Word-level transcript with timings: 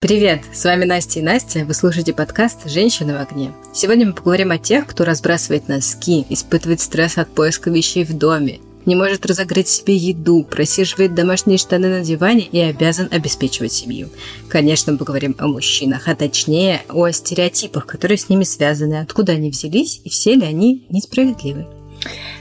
Привет, 0.00 0.42
с 0.52 0.64
вами 0.64 0.84
Настя 0.84 1.18
и 1.18 1.22
Настя, 1.22 1.64
вы 1.64 1.74
слушаете 1.74 2.12
подкаст 2.12 2.70
«Женщины 2.70 3.14
в 3.14 3.20
огне». 3.20 3.52
Сегодня 3.74 4.06
мы 4.06 4.12
поговорим 4.12 4.52
о 4.52 4.58
тех, 4.58 4.86
кто 4.86 5.04
разбрасывает 5.04 5.66
носки, 5.66 6.24
испытывает 6.28 6.80
стресс 6.80 7.18
от 7.18 7.28
поиска 7.34 7.68
вещей 7.68 8.04
в 8.04 8.16
доме, 8.16 8.60
не 8.86 8.94
может 8.94 9.26
разогреть 9.26 9.66
себе 9.66 9.96
еду, 9.96 10.44
просиживает 10.44 11.16
домашние 11.16 11.58
штаны 11.58 11.88
на 11.88 12.04
диване 12.04 12.42
и 12.42 12.60
обязан 12.60 13.08
обеспечивать 13.10 13.72
семью. 13.72 14.08
Конечно, 14.48 14.92
мы 14.92 14.98
поговорим 14.98 15.34
о 15.36 15.48
мужчинах, 15.48 16.06
а 16.06 16.14
точнее 16.14 16.82
о 16.88 17.10
стереотипах, 17.10 17.84
которые 17.84 18.18
с 18.18 18.28
ними 18.28 18.44
связаны, 18.44 19.00
откуда 19.00 19.32
они 19.32 19.50
взялись 19.50 20.00
и 20.04 20.10
все 20.10 20.36
ли 20.36 20.44
они 20.44 20.86
несправедливы. 20.90 21.66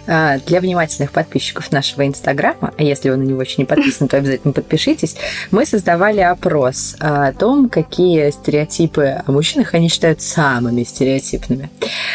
А, 0.07 0.37
для 0.39 0.61
внимательных 0.61 1.11
подписчиков 1.11 1.71
нашего 1.71 2.07
Инстаграма, 2.07 2.73
а 2.77 2.83
если 2.83 3.09
вы 3.09 3.17
на 3.17 3.23
него 3.23 3.41
еще 3.41 3.55
не 3.57 3.65
подписаны, 3.65 4.07
то 4.07 4.17
обязательно 4.17 4.53
подпишитесь, 4.53 5.17
мы 5.51 5.65
создавали 5.65 6.21
опрос 6.21 6.95
о 6.99 7.33
том, 7.33 7.69
какие 7.69 8.31
стереотипы 8.31 9.21
о 9.25 9.31
мужчинах 9.31 9.73
они 9.73 9.89
считают 9.89 10.21
самыми 10.21 10.83
стереотипными. 10.83 11.69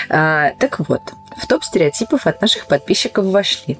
А, 0.09 0.52
так 0.59 0.80
вот, 0.88 1.02
в 1.36 1.46
топ 1.46 1.64
стереотипов 1.64 2.27
от 2.27 2.41
наших 2.41 2.66
подписчиков 2.66 3.27
вошли. 3.27 3.78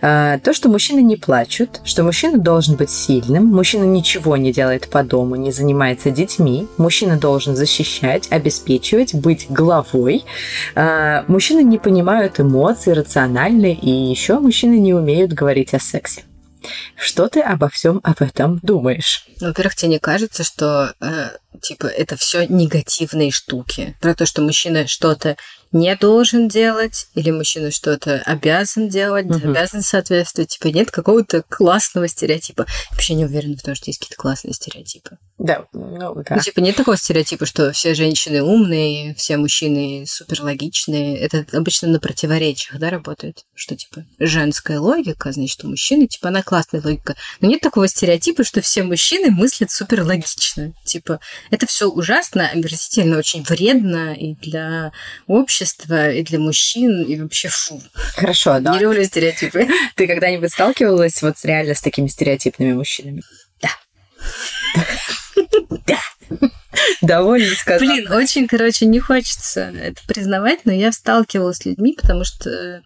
А, 0.00 0.38
то, 0.38 0.52
что 0.52 0.68
мужчины 0.68 1.00
не 1.00 1.16
плачут, 1.16 1.80
что 1.84 2.02
мужчина 2.02 2.38
должен 2.38 2.76
быть 2.76 2.90
сильным, 2.90 3.46
мужчина 3.46 3.84
ничего 3.84 4.36
не 4.36 4.52
делает 4.52 4.88
по 4.88 5.02
дому, 5.02 5.36
не 5.36 5.52
занимается 5.52 6.10
детьми, 6.10 6.66
мужчина 6.78 7.16
должен 7.16 7.56
защищать, 7.56 8.28
обеспечивать, 8.30 9.14
быть 9.14 9.46
главой, 9.48 10.24
а, 10.74 11.24
мужчины 11.28 11.62
не 11.62 11.78
понимают 11.78 12.40
эмоций 12.40 12.92
рационально, 12.92 13.66
и 13.66 13.90
еще 13.90 14.38
мужчины 14.38 14.78
не 14.78 14.94
умеют 14.94 15.32
говорить 15.32 15.74
о 15.74 15.78
сексе. 15.78 16.24
Что 16.96 17.28
ты 17.28 17.40
обо 17.40 17.68
всем 17.68 18.00
об 18.02 18.20
этом 18.20 18.58
думаешь? 18.62 19.26
Ну, 19.40 19.48
во-первых, 19.48 19.74
тебе 19.74 19.92
не 19.92 19.98
кажется, 19.98 20.44
что 20.44 20.94
э, 21.00 21.30
типа 21.62 21.86
это 21.86 22.16
все 22.16 22.46
негативные 22.46 23.30
штуки? 23.30 23.96
Про 24.00 24.14
то, 24.14 24.26
что 24.26 24.42
мужчина 24.42 24.86
что-то 24.86 25.36
не 25.72 25.94
должен 25.96 26.48
делать, 26.48 27.08
или 27.14 27.30
мужчина 27.30 27.70
что-то 27.70 28.22
обязан 28.26 28.88
делать, 28.88 29.26
угу. 29.26 29.50
обязан 29.50 29.82
соответствовать. 29.82 30.50
Типа 30.50 30.68
нет 30.68 30.90
какого-то 30.90 31.42
классного 31.48 32.08
стереотипа. 32.08 32.66
Я 32.68 32.90
вообще 32.92 33.14
не 33.14 33.24
уверена 33.24 33.56
в 33.56 33.62
том, 33.62 33.74
что 33.74 33.90
есть 33.90 34.00
какие-то 34.00 34.20
классные 34.20 34.54
стереотипы. 34.54 35.18
Да, 35.38 35.64
ну 35.72 36.14
да. 36.16 36.36
Ну, 36.36 36.40
типа 36.42 36.60
нет 36.60 36.76
такого 36.76 36.98
стереотипа, 36.98 37.46
что 37.46 37.72
все 37.72 37.94
женщины 37.94 38.42
умные, 38.42 39.14
все 39.14 39.36
мужчины 39.38 40.04
суперлогичные. 40.06 41.18
Это 41.18 41.46
обычно 41.56 41.88
на 41.88 42.00
противоречиях, 42.00 42.78
да, 42.78 42.90
работает? 42.90 43.44
Что, 43.54 43.74
типа, 43.74 44.04
женская 44.18 44.78
логика, 44.78 45.32
значит, 45.32 45.64
у 45.64 45.68
мужчины, 45.68 46.06
типа, 46.08 46.28
она 46.28 46.42
классная 46.42 46.82
логика. 46.82 47.16
Но 47.40 47.48
нет 47.48 47.60
такого 47.60 47.88
стереотипа, 47.88 48.44
что 48.44 48.60
все 48.60 48.82
мужчины 48.82 49.30
мыслят 49.30 49.70
суперлогично. 49.70 50.74
Типа, 50.84 51.20
это 51.50 51.66
все 51.66 51.88
ужасно, 51.88 52.48
омерзительно, 52.48 53.16
очень 53.16 53.42
вредно 53.42 54.12
и 54.12 54.34
для 54.34 54.92
общества, 55.26 55.59
и 55.64 56.22
для 56.22 56.38
мужчин, 56.38 57.02
и 57.02 57.20
вообще 57.20 57.48
фу. 57.48 57.82
Хорошо, 58.16 58.60
да. 58.60 58.72
Не 58.72 58.80
люблю 58.80 59.04
стереотипы. 59.04 59.68
Ты 59.96 60.06
когда-нибудь 60.06 60.52
сталкивалась 60.52 61.20
вот 61.22 61.36
реально 61.44 61.74
с 61.74 61.80
такими 61.80 62.08
стереотипными 62.08 62.72
мужчинами? 62.72 63.22
Да. 63.60 63.70
Да. 65.86 65.98
Довольно 67.00 67.54
сказать. 67.56 67.80
Блин, 67.80 68.12
очень, 68.12 68.46
короче, 68.46 68.86
не 68.86 69.00
хочется 69.00 69.62
это 69.62 70.00
признавать, 70.06 70.60
но 70.64 70.72
я 70.72 70.92
сталкивалась 70.92 71.58
с 71.58 71.64
людьми, 71.64 71.96
потому 72.00 72.24
что 72.24 72.82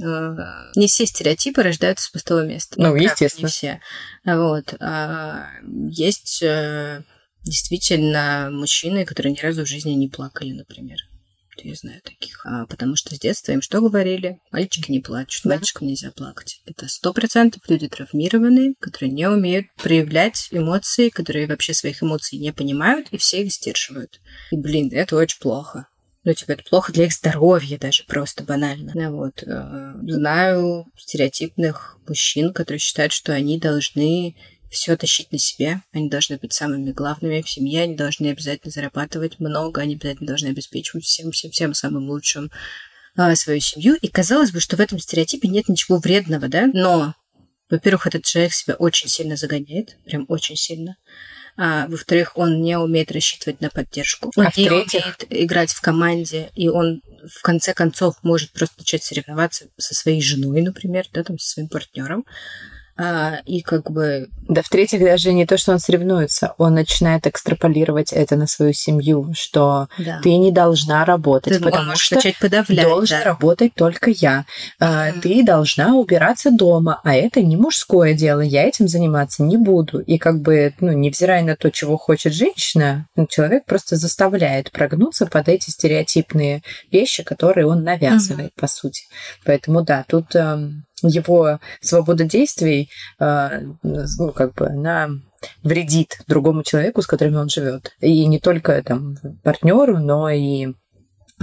э, 0.00 0.36
не 0.74 0.88
все 0.88 1.06
стереотипы 1.06 1.62
рождаются 1.62 2.06
с 2.06 2.10
пустого 2.10 2.44
места. 2.44 2.74
Ну, 2.78 2.96
естественно. 2.96 3.46
Не 3.46 3.52
все. 3.52 3.80
Вот. 4.24 4.74
А 4.80 5.46
есть 5.88 6.42
э, 6.42 7.02
действительно 7.44 8.48
мужчины, 8.50 9.04
которые 9.04 9.32
ни 9.32 9.40
разу 9.40 9.64
в 9.64 9.68
жизни 9.68 9.92
не 9.92 10.08
плакали, 10.08 10.52
например. 10.52 10.98
Я 11.56 11.74
знаю 11.74 12.00
таких. 12.02 12.44
А, 12.44 12.66
потому 12.66 12.96
что 12.96 13.14
с 13.14 13.18
детства 13.18 13.52
им 13.52 13.62
что 13.62 13.80
говорили? 13.80 14.38
Мальчики 14.50 14.90
не 14.90 15.00
плачут, 15.00 15.44
мальчикам 15.44 15.88
нельзя 15.88 16.10
плакать. 16.10 16.60
Это 16.66 16.88
сто 16.88 17.12
процентов 17.12 17.62
люди 17.68 17.88
травмированные, 17.88 18.74
которые 18.80 19.12
не 19.12 19.28
умеют 19.28 19.66
проявлять 19.76 20.48
эмоции, 20.50 21.08
которые 21.08 21.46
вообще 21.46 21.74
своих 21.74 22.02
эмоций 22.02 22.38
не 22.38 22.52
понимают 22.52 23.08
и 23.10 23.18
все 23.18 23.42
их 23.42 23.52
сдерживают. 23.52 24.20
И, 24.50 24.56
блин, 24.56 24.90
это 24.92 25.16
очень 25.16 25.40
плохо. 25.40 25.86
Ну, 26.24 26.32
типа, 26.34 26.52
это 26.52 26.62
плохо 26.62 26.92
для 26.92 27.06
их 27.06 27.12
здоровья 27.12 27.78
даже, 27.78 28.04
просто 28.04 28.44
банально. 28.44 28.92
Ну, 28.94 29.16
вот. 29.16 29.42
Э, 29.42 29.94
знаю 30.02 30.86
стереотипных 30.96 31.98
мужчин, 32.06 32.52
которые 32.52 32.78
считают, 32.78 33.12
что 33.12 33.32
они 33.32 33.58
должны 33.58 34.36
все 34.72 34.96
тащить 34.96 35.30
на 35.32 35.38
себе. 35.38 35.82
Они 35.92 36.08
должны 36.08 36.38
быть 36.38 36.52
самыми 36.52 36.90
главными 36.92 37.42
в 37.42 37.48
семье, 37.48 37.82
они 37.82 37.94
должны 37.94 38.28
обязательно 38.28 38.70
зарабатывать 38.70 39.38
много, 39.38 39.82
они 39.82 39.94
обязательно 39.94 40.28
должны 40.28 40.48
обеспечивать 40.48 41.04
всем, 41.04 41.30
всем, 41.30 41.50
всем 41.50 41.74
самым 41.74 42.08
лучшим 42.08 42.50
а, 43.16 43.36
свою 43.36 43.60
семью. 43.60 43.96
И 44.00 44.08
казалось 44.08 44.50
бы, 44.50 44.60
что 44.60 44.76
в 44.76 44.80
этом 44.80 44.98
стереотипе 44.98 45.48
нет 45.48 45.68
ничего 45.68 45.98
вредного, 45.98 46.48
да? 46.48 46.68
Но, 46.72 47.14
во-первых, 47.70 48.06
этот 48.06 48.24
человек 48.24 48.52
себя 48.54 48.74
очень 48.74 49.08
сильно 49.08 49.36
загоняет, 49.36 49.96
прям 50.04 50.24
очень 50.28 50.56
сильно. 50.56 50.96
А, 51.56 51.86
во-вторых, 51.88 52.32
он 52.36 52.62
не 52.62 52.78
умеет 52.78 53.12
рассчитывать 53.12 53.60
на 53.60 53.68
поддержку. 53.68 54.32
Он 54.36 54.46
а 54.46 54.52
не 54.56 54.70
умеет 54.70 55.26
играть 55.28 55.70
в 55.70 55.82
команде, 55.82 56.50
и 56.54 56.68
он 56.68 57.02
в 57.28 57.42
конце 57.42 57.74
концов 57.74 58.16
может 58.22 58.52
просто 58.52 58.76
начать 58.78 59.04
соревноваться 59.04 59.66
со 59.76 59.94
своей 59.94 60.22
женой, 60.22 60.62
например, 60.62 61.06
да, 61.12 61.22
там, 61.22 61.38
со 61.38 61.50
своим 61.50 61.68
партнером. 61.68 62.24
А, 62.94 63.38
и 63.46 63.62
как 63.62 63.90
бы... 63.90 64.28
Да, 64.48 64.60
в-третьих, 64.60 65.00
даже 65.00 65.32
не 65.32 65.46
то, 65.46 65.56
что 65.56 65.72
он 65.72 65.78
соревнуется, 65.78 66.54
он 66.58 66.74
начинает 66.74 67.26
экстраполировать 67.26 68.12
это 68.12 68.36
на 68.36 68.46
свою 68.46 68.74
семью, 68.74 69.32
что 69.34 69.88
да. 69.98 70.20
ты 70.22 70.36
не 70.36 70.52
должна 70.52 71.04
работать, 71.06 71.54
ты 71.54 71.60
потому 71.60 71.96
что 71.96 72.20
подавлять, 72.38 72.86
должен 72.86 73.18
да. 73.18 73.24
работать 73.24 73.74
только 73.74 74.10
я. 74.10 74.44
Mm-hmm. 74.78 75.20
Ты 75.20 75.42
должна 75.42 75.94
убираться 75.94 76.50
дома, 76.50 77.00
а 77.02 77.14
это 77.14 77.40
не 77.40 77.56
мужское 77.56 78.12
дело, 78.12 78.40
я 78.40 78.64
этим 78.64 78.88
заниматься 78.88 79.42
не 79.42 79.56
буду. 79.56 80.00
И 80.00 80.18
как 80.18 80.42
бы, 80.42 80.74
ну, 80.80 80.92
невзирая 80.92 81.42
на 81.42 81.56
то, 81.56 81.70
чего 81.70 81.96
хочет 81.96 82.34
женщина, 82.34 83.06
ну, 83.16 83.26
человек 83.26 83.64
просто 83.64 83.96
заставляет 83.96 84.70
прогнуться 84.70 85.24
под 85.24 85.48
эти 85.48 85.70
стереотипные 85.70 86.62
вещи, 86.90 87.22
которые 87.22 87.66
он 87.66 87.84
навязывает, 87.84 88.50
mm-hmm. 88.50 88.60
по 88.60 88.66
сути. 88.66 89.04
Поэтому, 89.44 89.82
да, 89.82 90.04
тут 90.06 90.34
эм, 90.34 90.84
его 91.08 91.58
свобода 91.80 92.24
действий, 92.24 92.90
э, 93.18 93.60
ну, 93.82 94.32
как 94.32 94.54
бы, 94.54 94.66
она 94.66 95.10
вредит 95.62 96.18
другому 96.26 96.62
человеку, 96.62 97.02
с 97.02 97.06
которым 97.06 97.36
он 97.36 97.48
живет. 97.48 97.92
И 98.00 98.26
не 98.26 98.38
только 98.38 98.82
там 98.82 99.16
партнеру, 99.42 99.98
но 99.98 100.30
и 100.30 100.74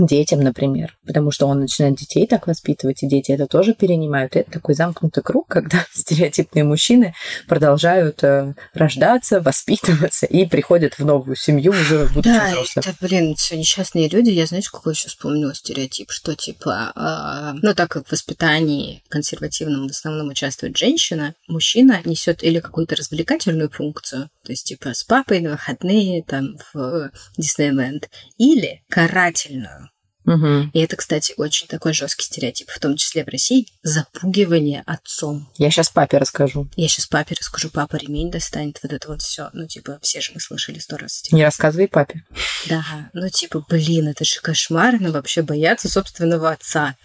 детям, 0.05 0.41
например, 0.41 0.97
потому 1.05 1.31
что 1.31 1.47
он 1.47 1.59
начинает 1.59 1.95
детей 1.95 2.27
так 2.27 2.47
воспитывать, 2.47 3.03
и 3.03 3.07
дети 3.07 3.31
это 3.31 3.47
тоже 3.47 3.73
перенимают. 3.73 4.35
И 4.35 4.39
это 4.39 4.51
такой 4.51 4.75
замкнутый 4.75 5.23
круг, 5.23 5.47
когда 5.47 5.85
стереотипные 5.93 6.63
мужчины 6.63 7.13
продолжают 7.47 8.23
э, 8.23 8.53
рождаться, 8.73 9.41
воспитываться 9.41 10.25
и 10.25 10.45
приходят 10.45 10.97
в 10.97 11.05
новую 11.05 11.35
семью 11.35 11.71
уже 11.71 12.07
будучи 12.07 12.29
да, 12.29 12.49
взрослым. 12.51 12.83
это, 12.85 12.95
блин, 13.01 13.35
все 13.35 13.57
несчастные 13.57 14.09
люди. 14.09 14.29
Я, 14.29 14.45
знаешь, 14.45 14.69
какой 14.69 14.93
еще 14.93 15.09
вспомнила 15.09 15.53
стереотип, 15.53 16.11
что 16.11 16.35
типа, 16.35 16.91
э, 16.95 17.59
ну, 17.61 17.73
так 17.73 17.89
как 17.89 18.07
в 18.07 18.11
воспитании 18.11 19.03
консервативном 19.09 19.87
в 19.87 19.91
основном 19.91 20.29
участвует 20.29 20.77
женщина, 20.77 21.33
мужчина 21.47 22.01
несет 22.05 22.43
или 22.43 22.59
какую-то 22.59 22.95
развлекательную 22.95 23.69
функцию, 23.69 24.29
то 24.49 24.53
есть 24.53 24.65
типа 24.65 24.95
с 24.95 25.03
папой 25.03 25.41
на 25.41 25.51
выходные 25.51 26.23
там 26.23 26.57
в 26.73 27.11
Диснейленд, 27.37 28.09
или 28.39 28.81
карательную 28.89 29.91
Угу. 30.25 30.69
И 30.73 30.79
это, 30.79 30.95
кстати, 30.95 31.33
очень 31.37 31.67
такой 31.67 31.93
жесткий 31.93 32.25
стереотип, 32.25 32.69
в 32.69 32.79
том 32.79 32.97
числе 32.97 33.23
в 33.23 33.29
России, 33.29 33.67
запугивание 33.81 34.83
отцом. 34.85 35.49
Я 35.57 35.71
сейчас 35.71 35.89
папе 35.89 36.19
расскажу. 36.19 36.67
Я 36.75 36.87
сейчас 36.87 37.07
папе 37.07 37.35
расскажу, 37.39 37.69
папа 37.69 37.95
ремень 37.95 38.29
достанет, 38.29 38.79
вот 38.83 38.93
это 38.93 39.07
вот 39.07 39.23
все. 39.23 39.49
Ну, 39.53 39.65
типа, 39.65 39.97
все 40.03 40.21
же 40.21 40.31
мы 40.35 40.39
слышали 40.39 40.77
сто 40.77 40.97
раз. 40.97 41.21
Типа. 41.21 41.35
Не 41.35 41.43
рассказывай 41.45 41.87
папе. 41.87 42.25
Да, 42.67 42.83
ну, 43.13 43.27
типа, 43.29 43.65
блин, 43.67 44.09
это 44.09 44.23
же 44.23 44.39
кошмар, 44.41 44.97
ну, 44.99 45.11
вообще 45.11 45.41
бояться 45.41 45.89
собственного 45.89 46.51
отца. 46.51 46.95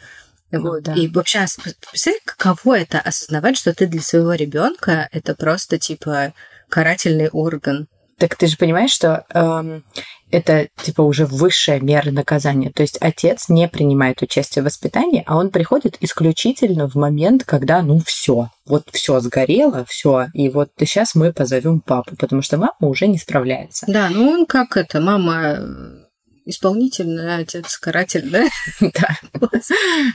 Вот. 0.51 0.83
Да. 0.83 0.95
И 0.95 1.09
вообще, 1.09 1.47
представляешь, 1.63 2.23
каково 2.25 2.81
это 2.81 3.01
осознавать, 3.01 3.57
что 3.57 3.73
ты 3.73 3.87
для 3.87 4.03
своего 4.03 4.35
ребенка 4.35 5.09
это 5.13 5.35
просто 5.35 5.79
типа 5.79 6.33
карательный 6.75 7.29
орган. 7.29 7.87
Так 8.19 8.35
ты 8.35 8.49
же 8.49 8.57
понимаешь, 8.57 8.91
что 8.91 9.25
эм, 9.33 9.85
это 10.33 10.67
типа 10.83 11.03
уже 11.03 11.25
высшая 11.25 11.79
мера 11.79 12.11
наказания. 12.11 12.73
То 12.73 12.83
есть 12.83 12.99
отец 13.01 13.49
не 13.49 13.69
принимает 13.69 14.23
участие 14.23 14.63
в 14.63 14.67
воспитании, 14.67 15.23
а 15.25 15.37
он 15.37 15.51
приходит 15.51 15.97
исключительно 16.01 16.89
в 16.89 16.97
момент, 16.97 17.45
когда 17.45 17.81
ну 17.83 18.01
все, 18.05 18.49
вот 18.67 18.89
все 18.93 19.21
сгорело, 19.21 19.85
все, 19.89 20.27
и 20.35 20.49
вот 20.49 20.71
сейчас 20.81 21.15
мы 21.15 21.33
позовем 21.33 21.81
папу, 21.81 22.17
потому 22.17 22.43
что 22.43 22.57
мама 22.57 22.75
уже 22.81 23.07
не 23.07 23.19
справляется. 23.19 23.87
Да, 23.87 24.09
ну 24.11 24.29
он 24.29 24.47
как 24.47 24.77
это, 24.77 25.01
мама 25.01 26.04
исполнительный 26.45 27.37
отец, 27.37 27.77
каратель, 27.79 28.29
да? 28.31 28.45
Да. 28.81 29.19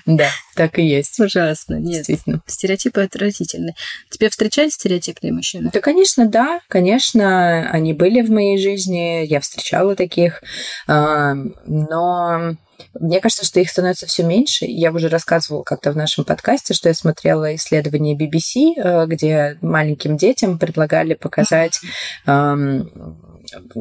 Да, 0.06 0.30
так 0.56 0.80
и 0.80 0.84
есть. 0.84 1.20
Ужасно. 1.20 1.76
Нет, 1.76 1.98
Действительно. 2.06 2.42
стереотипы 2.46 3.02
отвратительные. 3.02 3.74
Тебе 4.10 4.30
встречались 4.30 4.74
стереотипные 4.74 5.34
мужчины? 5.34 5.70
Да, 5.74 5.80
конечно, 5.80 6.28
да. 6.28 6.62
Конечно, 6.68 7.70
они 7.72 7.94
были 7.94 8.22
в 8.22 8.30
моей 8.30 8.58
жизни. 8.58 9.26
Я 9.26 9.40
встречала 9.40 9.96
таких. 9.96 10.42
А, 10.88 11.34
Но 11.66 12.56
мне 13.00 13.20
кажется, 13.20 13.46
что 13.46 13.60
их 13.60 13.70
становится 13.70 14.08
все 14.08 14.24
меньше. 14.24 14.66
Я 14.66 14.92
уже 14.92 15.10
рассказывала 15.10 15.64
как-то 15.64 15.92
в 15.92 15.98
нашем 15.98 16.24
подкасте, 16.24 16.74
что 16.74 16.90
я 16.90 16.96
смотрела 16.96 17.56
исследование 17.56 18.16
BBC, 18.16 18.74
э, 18.78 19.06
где 19.08 19.58
маленьким 19.62 20.18
детям 20.18 20.58
предлагали 20.58 21.14
показать 21.14 21.80
эм, 22.26 22.90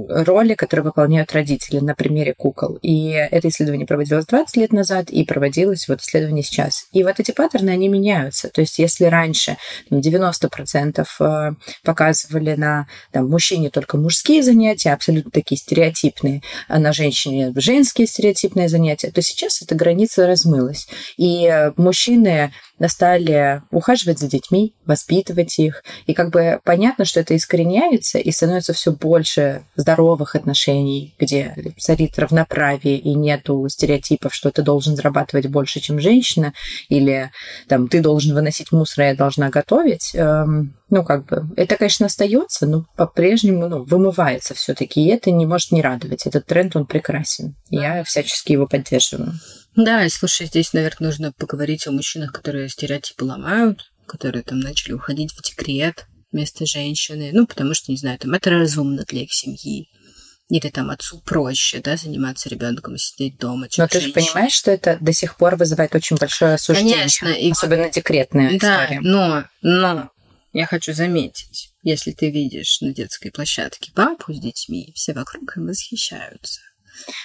роли, 0.09 0.55
которые 0.55 0.85
выполняют 0.85 1.32
родители 1.32 1.81
на 1.81 1.94
примере 1.94 2.35
кукол. 2.35 2.79
И 2.82 3.11
это 3.11 3.49
исследование 3.49 3.87
проводилось 3.87 4.26
20 4.26 4.56
лет 4.56 4.73
назад 4.73 5.11
и 5.11 5.25
проводилось 5.25 5.88
вот 5.88 6.00
исследование 6.00 6.43
сейчас. 6.43 6.87
И 6.93 7.03
вот 7.05 7.20
эти 7.20 7.32
паттерны, 7.32 7.70
они 7.70 7.88
меняются. 7.88 8.49
То 8.49 8.61
есть 8.61 8.79
если 8.79 9.05
раньше 9.05 9.56
там, 9.88 10.00
90% 10.00 11.06
э, 11.20 11.53
показывали 11.85 12.55
на 12.55 12.87
там, 13.12 13.29
мужчине 13.29 13.70
только 13.70 13.97
мужские 13.97 14.43
занятия, 14.43 14.93
абсолютно 14.93 15.31
такие 15.31 15.59
стереотипные, 15.59 16.43
а 16.69 16.79
на 16.79 16.93
женщине 16.93 17.53
женские 17.56 18.06
стереотипные 18.06 18.69
занятия, 18.69 19.11
то 19.11 19.23
сейчас 19.23 19.62
эта 19.62 19.75
граница 19.75 20.26
размылась. 20.26 20.88
И 21.17 21.47
э, 21.47 21.73
мужчины 21.76 22.53
стали 22.87 23.63
ухаживать 23.73 24.21
за 24.21 24.29
детьми, 24.29 24.75
воспитывать 24.87 25.59
их. 25.59 25.83
И 26.07 26.15
как 26.15 26.31
бы 26.31 26.61
понятно, 26.63 27.05
что 27.05 27.19
это 27.21 27.35
искореняется 27.35 28.19
и 28.19 28.31
становится 28.31 28.73
все 28.73 28.93
больше 28.93 29.63
здоровых 29.75 30.37
отношений, 30.37 31.15
где 31.19 31.55
царит 31.79 32.17
равноправие 32.19 32.99
и 32.99 33.15
нету 33.15 33.67
стереотипов, 33.69 34.33
что 34.33 34.51
ты 34.51 34.63
должен 34.63 34.95
зарабатывать 34.95 35.49
больше, 35.49 35.81
чем 35.81 35.99
женщина, 35.99 36.53
или 36.89 37.33
там 37.67 37.89
ты 37.89 38.01
должен 38.01 38.35
выносить 38.35 38.71
мусор, 38.71 39.05
а 39.05 39.07
я 39.09 39.15
должна 39.17 39.51
готовить. 39.51 40.13
Эм, 40.15 40.78
ну, 40.90 41.05
как 41.05 41.26
бы, 41.26 41.44
это, 41.56 41.76
конечно, 41.76 42.06
остается, 42.06 42.67
но 42.67 42.87
по-прежнему 42.96 43.69
ну, 43.69 43.85
вымывается 43.85 44.55
все-таки, 44.55 45.05
и 45.05 45.08
это 45.08 45.31
не 45.31 45.44
может 45.44 45.70
не 45.70 45.82
радовать. 45.82 46.26
Этот 46.26 46.46
тренд, 46.46 46.76
он 46.76 46.87
прекрасен. 46.87 47.56
Я 47.69 48.02
всячески 48.05 48.52
его 48.52 48.67
поддерживаю. 48.67 49.35
Да, 49.76 50.05
и 50.05 50.08
слушай, 50.08 50.46
здесь, 50.46 50.73
наверное, 50.73 51.08
нужно 51.08 51.32
поговорить 51.32 51.87
о 51.87 51.93
мужчинах, 51.93 52.32
которые 52.32 52.69
стереотипы 52.69 53.25
ломают, 53.25 53.93
которые 54.06 54.43
там 54.43 54.61
начали 54.61 54.93
уходить 54.93 55.32
в 55.32 55.43
декрет 55.43 56.06
вместо 56.32 56.64
женщины. 56.64 57.31
Ну, 57.32 57.46
потому 57.46 57.75
что, 57.75 57.93
не 57.93 57.99
знаю, 57.99 58.19
там 58.19 58.32
это 58.32 58.50
разумно 58.50 59.05
для 59.06 59.23
их 59.23 59.32
семьи. 59.32 59.88
Или 60.49 60.70
там 60.70 60.88
отцу 60.88 61.20
проще, 61.20 61.81
да, 61.81 61.99
заниматься 61.99 62.49
ребенком 62.49 62.94
и 62.94 62.99
сидеть 62.99 63.37
дома. 63.37 63.69
Но 63.76 63.87
ты 63.87 64.00
же 64.00 64.12
понимаешь, 64.12 64.55
что 64.55 64.70
это 64.70 64.96
до 64.99 65.12
сих 65.12 65.37
пор 65.37 65.56
вызывает 65.56 65.94
очень 65.94 66.17
большое 66.17 66.55
осуждение. 66.55 66.94
Конечно. 66.94 67.29
И... 67.29 67.50
Особенно 67.50 67.91
декретная 67.91 68.58
да, 68.58 68.84
история. 68.84 69.00
но, 69.02 69.44
но 69.61 70.11
я 70.53 70.67
хочу 70.67 70.93
заметить, 70.93 71.75
если 71.83 72.12
ты 72.12 72.31
видишь 72.31 72.81
на 72.81 72.93
детской 72.93 73.31
площадке 73.31 73.93
папу 73.95 74.33
с 74.33 74.41
детьми, 74.41 74.93
все 74.95 75.12
вокруг 75.12 75.56
им 75.56 75.67
восхищаются. 75.67 76.61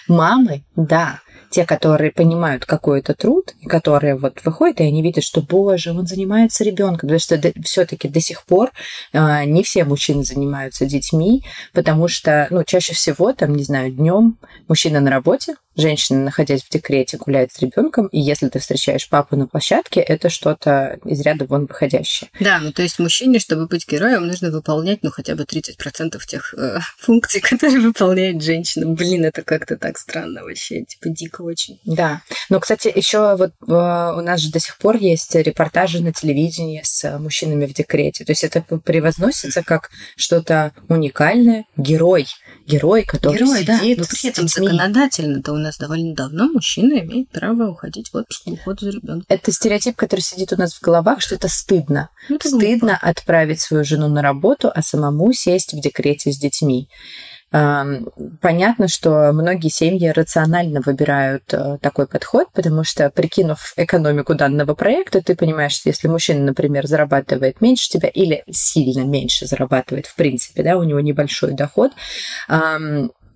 Мамы, 0.08 0.66
да, 0.76 1.22
те, 1.50 1.66
которые 1.66 2.12
понимают 2.12 2.66
какой 2.66 3.00
это 3.00 3.14
труд, 3.14 3.54
и 3.60 3.66
которые 3.68 4.16
вот 4.16 4.44
выходят, 4.44 4.80
и 4.80 4.84
они 4.84 5.02
видят, 5.02 5.24
что, 5.24 5.42
боже, 5.42 5.92
он 5.92 6.06
занимается 6.06 6.64
ребенком, 6.64 7.10
потому 7.10 7.20
что 7.20 7.40
все-таки 7.64 8.08
до 8.08 8.20
сих 8.20 8.46
пор 8.46 8.72
э, 9.14 9.46
не 9.46 9.64
все 9.64 9.84
мужчины 9.84 10.24
занимаются 10.24 10.86
детьми, 10.86 11.44
потому 11.74 12.08
что, 12.08 12.48
ну, 12.50 12.64
чаще 12.64 12.94
всего, 12.94 13.34
там, 13.34 13.56
не 13.56 13.64
знаю, 13.64 13.92
днем 13.92 14.38
мужчина 14.68 15.00
на 15.00 15.12
работе, 15.12 15.56
женщина, 15.76 16.24
находясь 16.24 16.64
в 16.64 16.70
декрете, 16.70 17.18
гуляет 17.18 17.52
с 17.52 17.60
ребенком, 17.60 18.08
и 18.08 18.20
если 18.20 18.50
ты 18.50 18.60
встречаешь 18.60 19.10
папу 19.10 19.36
на 19.36 19.48
площадке, 19.48 20.00
это 20.00 20.30
что-то 20.30 21.00
из 21.06 21.22
ряда 21.22 21.46
вон 21.46 21.66
выходящее. 21.66 22.30
Да, 22.40 22.60
ну 22.60 22.72
то 22.72 22.82
есть 22.82 23.00
мужчине, 23.00 23.40
чтобы 23.40 23.68
быть 23.68 23.88
героем, 23.88 24.28
нужно 24.28 24.52
выполнять, 24.52 25.00
ну, 25.04 25.12
хотя 25.12 25.36
бы 25.36 25.44
30% 25.44 26.20
тех 26.26 26.54
э, 26.58 26.80
функций, 26.98 27.42
которые 27.42 27.80
выполняет 27.80 28.42
женщина. 28.42 28.88
Блин, 28.88 29.26
это 29.26 29.42
как-то 29.42 29.78
так 29.78 29.98
странно 29.98 30.44
вообще, 30.44 30.84
типа 30.84 31.10
дико 31.10 31.42
очень. 31.42 31.80
Да. 31.86 32.22
Но, 32.50 32.60
кстати, 32.60 32.92
еще 32.94 33.36
вот 33.36 33.52
э, 33.62 33.72
у 33.72 34.22
нас 34.22 34.40
же 34.40 34.52
до 34.52 34.60
сих 34.60 34.78
пор 34.78 34.98
есть 34.98 35.34
репортажи 35.36 36.02
на 36.02 36.14
телевидении 36.14 36.82
с 36.84 37.18
мужчинами 37.20 37.66
в 37.66 37.74
декрете. 37.74 38.26
То 38.26 38.32
есть 38.32 38.44
это 38.44 38.62
превозносится 38.62 39.64
как 39.64 39.90
что-то 40.16 40.74
уникальное, 40.90 41.66
герой, 41.78 42.28
герой, 42.66 43.04
который 43.04 43.38
Герой, 43.40 43.60
сидит 43.60 43.98
да. 43.98 44.04
Но 44.04 44.06
при 44.06 44.30
этом 44.30 44.48
законодательно-то 44.48 45.54
у 45.54 45.58
нас 45.64 45.78
довольно 45.78 46.14
давно 46.16 46.50
мужчина 46.50 47.00
имеет 47.00 47.30
право 47.30 47.70
уходить 47.70 48.10
в 48.10 48.16
отпуск 48.16 48.46
по 48.46 48.50
уходу 48.52 48.86
за 48.86 48.92
ребенком. 48.92 49.26
Это 49.28 49.52
стереотип, 49.52 49.96
который 49.96 50.22
сидит 50.22 50.54
у 50.54 50.58
нас 50.58 50.74
в 50.74 50.82
головах, 50.82 51.22
что 51.22 51.36
это 51.36 51.48
стыдно. 51.48 52.10
Ну, 52.30 52.36
это 52.36 52.50
Стыдно 52.50 52.98
отправить 53.02 53.62
свою 53.62 53.84
жену 53.84 54.08
на 54.10 54.22
работу, 54.22 54.72
а 54.74 54.82
самому 54.82 55.34
сесть 55.34 55.74
в 55.74 55.82
декрете 55.82 56.32
с 56.32 56.38
детьми. 56.38 56.90
Понятно, 58.42 58.88
что 58.88 59.32
многие 59.32 59.70
семьи 59.70 60.08
рационально 60.08 60.82
выбирают 60.84 61.54
э, 61.54 61.78
такой 61.82 62.08
подход, 62.08 62.48
потому 62.52 62.84
что, 62.84 63.12
прикинув 63.12 63.74
экономику 63.78 64.34
данного 64.34 64.74
проекта, 64.74 65.22
ты 65.22 65.36
понимаешь, 65.36 65.74
что 65.74 65.90
если 65.90 66.08
мужчина, 66.08 66.46
например, 66.46 66.88
зарабатывает 66.88 67.62
меньше 67.62 67.90
тебя 67.90 68.10
или 68.10 68.44
сильно 68.50 69.04
меньше 69.04 69.46
зарабатывает, 69.46 70.08
в 70.08 70.16
принципе, 70.16 70.64
да, 70.64 70.78
у 70.78 70.84
него 70.84 71.00
небольшой 71.00 71.52
доход, 71.52 71.92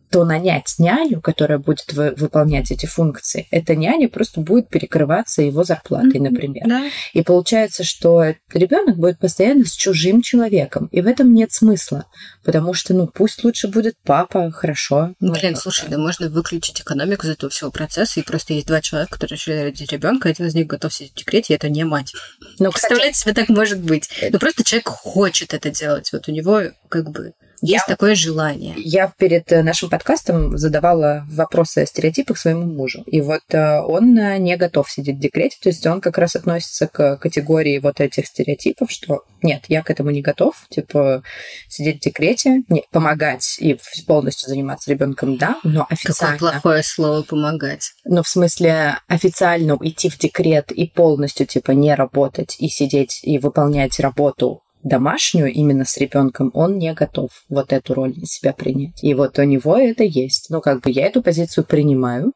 то 0.10 0.24
нанять 0.26 0.76
няню, 0.80 1.22
которая 1.22 1.58
будет 1.60 1.92
вы- 1.94 2.14
выполнять 2.16 2.72
эти 2.72 2.86
функции, 2.86 3.48
эта 3.52 3.76
няня 3.76 4.08
просто 4.10 4.42
будет 4.42 4.70
перекрываться 4.70 5.42
его 5.42 5.64
зарплатой, 5.64 6.20
например. 6.20 6.64
Да. 6.68 6.90
И 7.14 7.22
получается, 7.24 7.84
что 7.84 8.24
ребенок 8.54 8.98
будет 8.98 9.20
постоянно 9.20 9.66
с 9.66 9.74
чужим 9.74 10.22
человеком. 10.22 10.88
И 10.92 11.02
в 11.02 11.08
этом 11.08 11.34
нет 11.34 11.52
смысла. 11.52 12.06
Потому 12.44 12.74
что, 12.74 12.94
ну, 12.94 13.08
пусть 13.08 13.44
лучше 13.44 13.68
будет 13.68 13.96
папа, 14.04 14.52
хорошо. 14.52 15.14
Ну, 15.20 15.28
Ну, 15.28 15.34
Блин, 15.34 15.54
как-то. 15.54 15.62
слушай, 15.62 15.90
да 15.90 15.98
можно 15.98 16.30
выключить 16.30 16.80
экономику 16.82 17.26
из 17.28 17.32
этого 17.32 17.50
всего 17.50 17.70
процесса, 17.70 18.20
и 18.20 18.24
просто 18.24 18.54
есть 18.54 18.68
два 18.68 18.82
человека, 18.82 19.14
которые 19.14 19.36
решили 19.38 19.58
родить 19.64 19.92
ребенка, 19.92 20.30
один 20.30 20.46
из 20.48 20.56
них 20.56 20.68
готов 20.68 20.94
сидеть 20.94 21.12
в 21.12 21.16
декрете, 21.16 21.54
и 21.54 21.56
это 21.58 21.70
не 21.70 21.84
мать. 21.84 22.14
Ну, 22.60 22.72
кстати, 22.72 22.92
Представляете 22.92 23.20
себе, 23.20 23.34
так 23.34 23.50
может 23.50 23.80
быть. 23.82 24.10
Ну, 24.32 24.40
просто 24.40 24.64
человек 24.64 24.88
хочет 24.88 25.54
это 25.54 25.70
делать. 25.70 26.12
Вот 26.14 26.28
у 26.28 26.32
него 26.32 26.62
как 26.90 27.10
бы 27.12 27.34
есть 27.62 27.86
Я- 27.88 27.94
такое 27.96 28.16
желание. 28.16 28.74
я 28.78 29.12
перед 29.18 29.52
э, 29.52 29.64
нашим 29.64 29.90
подкастом 29.90 30.58
задавала 30.58 31.26
вопросы 31.30 31.80
о 31.80 31.86
стереотипах 31.86 32.38
своему 32.38 32.66
мужу. 32.66 33.04
И 33.08 33.22
вот 33.22 33.42
э, 33.50 33.80
он 33.82 34.18
э, 34.18 34.38
не 34.38 34.56
готов 34.58 34.90
сидеть 34.92 35.18
в 35.18 35.20
декрете. 35.20 35.58
То 35.62 35.70
есть 35.70 35.86
он 35.88 36.02
как 36.02 36.18
раз 36.18 36.36
относится 36.36 36.88
к 36.88 37.18
категории 37.18 37.80
вот 37.80 38.00
этих 38.00 38.28
стереотипов, 38.28 38.92
что 38.92 39.24
нет, 39.42 39.66
я 39.68 39.84
к 39.84 39.90
этому 39.92 40.10
не 40.12 40.22
готов. 40.22 40.66
Типа 40.70 41.24
сидеть 41.70 41.98
в 41.98 42.04
декрете, 42.04 42.64
не, 42.70 42.84
помогать 42.92 43.58
и 43.60 43.78
полностью 44.06 44.50
заниматься 44.50 44.92
ребенком, 44.92 45.38
да, 45.38 45.58
но 45.64 45.82
Какое 45.82 45.94
официально. 45.96 46.38
плохое 46.38 46.84
слово 46.84 47.22
помогать. 47.24 47.92
Ну, 48.06 48.24
в 48.24 48.28
смысле, 48.28 48.98
официально 49.08 49.76
уйти 49.76 50.10
в 50.10 50.18
декрет 50.18 50.72
и 50.72 50.88
полностью, 50.88 51.46
типа, 51.46 51.72
не 51.72 51.94
работать 51.96 52.56
и 52.60 52.68
сидеть 52.70 53.20
и 53.24 53.38
выполнять 53.40 54.00
работу 54.00 54.62
домашнюю 54.88 55.52
именно 55.52 55.86
с 55.86 55.98
ребенком, 55.98 56.52
он 56.54 56.78
не 56.78 56.94
готов 56.94 57.30
вот 57.50 57.74
эту 57.74 57.94
роль 57.94 58.14
на 58.16 58.26
себя 58.26 58.54
принять. 58.54 59.04
И 59.04 59.14
вот 59.14 59.38
у 59.40 59.44
него 59.44 59.78
это 59.78 60.04
есть. 60.04 60.50
Ну, 60.50 60.62
как 60.62 60.82
бы 60.82 60.92
я 60.92 61.06
эту 61.06 61.22
позицию 61.22 61.66
принимаю. 61.66 62.34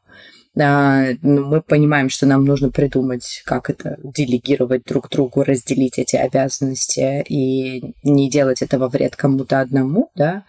А, 0.59 1.05
ну, 1.21 1.45
мы 1.45 1.61
понимаем, 1.61 2.09
что 2.09 2.25
нам 2.25 2.43
нужно 2.43 2.71
придумать, 2.71 3.41
как 3.45 3.69
это 3.69 3.97
делегировать 4.03 4.83
друг 4.83 5.09
другу, 5.09 5.43
разделить 5.43 5.97
эти 5.97 6.17
обязанности 6.17 7.23
и 7.29 7.95
не 8.03 8.29
делать 8.29 8.61
это 8.61 8.77
во 8.77 8.89
вред 8.89 9.15
кому-то 9.15 9.61
одному, 9.61 10.09
да, 10.13 10.43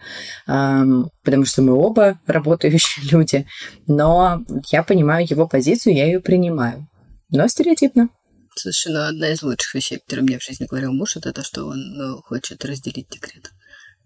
потому 0.45 1.45
что 1.45 1.61
мы 1.61 1.73
оба 1.73 2.19
работающие 2.27 3.09
люди. 3.11 3.45
Но 3.87 4.41
я 4.71 4.83
понимаю 4.83 5.25
его 5.29 5.47
позицию, 5.47 5.95
я 5.95 6.05
ее 6.05 6.19
принимаю. 6.19 6.85
Но 7.29 7.47
стереотипно. 7.47 8.09
Ну 8.55 9.07
одна 9.07 9.29
из 9.29 9.41
лучших 9.41 9.73
вещей, 9.75 9.99
которые 9.99 10.23
мне 10.23 10.39
в 10.39 10.43
жизни 10.43 10.65
говорил 10.65 10.93
муж, 10.93 11.15
это 11.15 11.33
то, 11.33 11.43
что 11.43 11.65
он 11.65 11.79
ну, 11.93 12.21
хочет 12.21 12.63
разделить 12.65 13.09
декрет. 13.09 13.51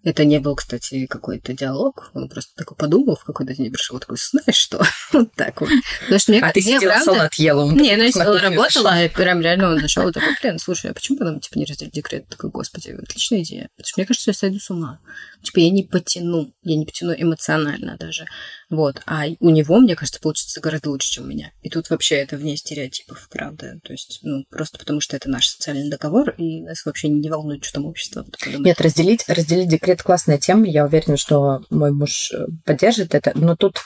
Это 0.07 0.23
не 0.23 0.39
был, 0.39 0.55
кстати, 0.55 1.05
какой-то 1.05 1.51
диалог. 1.51 2.11
Он 2.13 2.29
просто 2.29 2.55
такой 2.55 2.77
подумал 2.77 3.17
в 3.17 3.25
какой-то 3.25 3.53
день 3.53 3.69
пришел, 3.73 3.99
такой, 3.99 4.15
знаешь 4.17 4.55
что? 4.55 4.81
вот 5.11 5.33
так 5.33 5.59
вот. 5.59 5.69
Потому 5.99 6.19
что 6.19 6.31
мне, 6.31 6.41
А 6.41 6.53
ты 6.53 6.61
мне 6.61 6.77
сидела, 6.77 6.93
правда- 6.93 7.13
салат 7.13 7.33
ела. 7.33 7.63
он 7.65 7.75
Не, 7.75 7.97
ну 7.97 8.03
я 8.03 8.11
сидела, 8.11 8.39
работала, 8.39 9.03
и 9.03 9.09
прям 9.09 9.41
реально 9.41 9.71
он 9.71 9.81
зашел 9.81 10.07
и 10.07 10.13
такой, 10.13 10.29
блин, 10.41 10.59
слушай, 10.59 10.91
а 10.91 10.93
почему 10.93 11.17
бы 11.17 11.25
нам, 11.25 11.41
типа, 11.41 11.59
не 11.59 11.65
разделить 11.65 11.93
декрет? 11.93 12.25
Такой, 12.29 12.49
господи, 12.51 12.91
отличная 12.91 13.41
идея. 13.41 13.67
Потому 13.75 13.85
что 13.85 13.99
мне 13.99 14.05
кажется, 14.05 14.29
я 14.29 14.33
сойду 14.33 14.59
с 14.59 14.69
ума. 14.69 15.01
Типа, 15.43 15.59
я 15.59 15.69
не 15.71 15.83
потяну, 15.83 16.53
я 16.63 16.77
не 16.77 16.85
потяну 16.85 17.13
эмоционально 17.13 17.97
даже. 17.97 18.25
Вот. 18.69 19.01
А 19.05 19.25
у 19.39 19.49
него, 19.49 19.77
мне 19.79 19.95
кажется, 19.95 20.21
получится 20.21 20.61
гораздо 20.61 20.89
лучше, 20.89 21.11
чем 21.11 21.25
у 21.25 21.27
меня. 21.27 21.51
И 21.61 21.69
тут 21.69 21.89
вообще 21.89 22.15
это 22.15 22.37
вне 22.37 22.55
стереотипов, 22.55 23.27
правда. 23.29 23.79
То 23.83 23.91
есть, 23.93 24.19
ну, 24.23 24.45
просто 24.49 24.77
потому 24.77 25.01
что 25.01 25.15
это 25.15 25.29
наш 25.29 25.47
социальный 25.47 25.89
договор, 25.89 26.31
и 26.37 26.61
нас 26.61 26.85
вообще 26.85 27.09
не 27.09 27.29
волнует, 27.29 27.63
что 27.63 27.75
там 27.75 27.85
общество. 27.85 28.25
Нет, 28.45 28.81
разделить, 28.81 29.27
разделить 29.27 29.69
декрет 29.69 29.96
классная 30.03 30.37
тема. 30.37 30.65
Я 30.67 30.85
уверена, 30.85 31.17
что 31.17 31.61
мой 31.69 31.91
муж 31.91 32.31
э, 32.33 32.47
поддержит 32.65 33.15
это. 33.15 33.31
Но 33.35 33.55
тут 33.55 33.79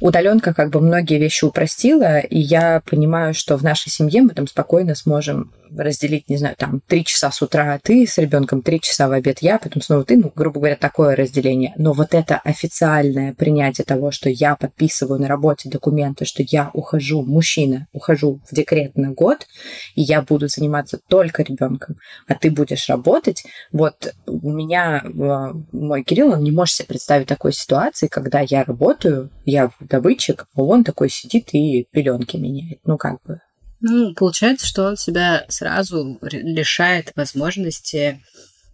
удаленка 0.00 0.54
как 0.54 0.70
бы 0.70 0.80
многие 0.80 1.18
вещи 1.18 1.44
упростила, 1.44 2.18
и 2.18 2.38
я 2.38 2.82
понимаю, 2.88 3.34
что 3.34 3.56
в 3.56 3.62
нашей 3.62 3.90
семье 3.90 4.22
мы 4.22 4.30
там 4.30 4.46
спокойно 4.46 4.94
сможем 4.94 5.52
разделить, 5.76 6.28
не 6.28 6.36
знаю, 6.36 6.56
там, 6.56 6.80
три 6.86 7.04
часа 7.04 7.30
с 7.30 7.42
утра 7.42 7.78
ты 7.82 8.06
с 8.06 8.18
ребенком, 8.18 8.62
три 8.62 8.80
часа 8.80 9.08
в 9.08 9.12
обед 9.12 9.38
я, 9.40 9.58
потом 9.58 9.82
снова 9.82 10.04
ты, 10.04 10.16
ну, 10.16 10.32
грубо 10.34 10.60
говоря, 10.60 10.76
такое 10.76 11.16
разделение. 11.16 11.72
Но 11.76 11.92
вот 11.92 12.14
это 12.14 12.38
официальное 12.38 13.34
принятие 13.34 13.84
того, 13.84 14.10
что 14.10 14.28
я 14.28 14.56
подписываю 14.56 15.20
на 15.20 15.28
работе 15.28 15.68
документы, 15.68 16.24
что 16.24 16.42
я 16.46 16.70
ухожу, 16.72 17.22
мужчина, 17.22 17.86
ухожу 17.92 18.40
в 18.50 18.54
декрет 18.54 18.96
на 18.96 19.10
год, 19.10 19.46
и 19.94 20.02
я 20.02 20.22
буду 20.22 20.48
заниматься 20.48 20.98
только 21.08 21.42
ребенком, 21.42 21.96
а 22.26 22.34
ты 22.34 22.50
будешь 22.50 22.88
работать, 22.88 23.44
вот 23.72 24.14
у 24.26 24.50
меня 24.50 25.02
мой 25.72 26.02
Кирилл, 26.02 26.32
он 26.32 26.42
не 26.42 26.50
может 26.50 26.74
себе 26.76 26.88
представить 26.88 27.26
такой 27.26 27.52
ситуации, 27.52 28.06
когда 28.06 28.40
я 28.40 28.64
работаю, 28.64 29.30
я 29.44 29.70
добытчик, 29.80 30.46
а 30.54 30.62
он 30.62 30.84
такой 30.84 31.10
сидит 31.10 31.48
и 31.52 31.86
пеленки 31.90 32.36
меняет. 32.36 32.80
Ну, 32.84 32.96
как 32.96 33.22
бы, 33.22 33.40
ну, 33.80 34.14
получается, 34.14 34.66
что 34.66 34.84
он 34.86 34.96
себя 34.96 35.44
сразу 35.48 36.18
лишает 36.22 37.12
возможности 37.16 38.22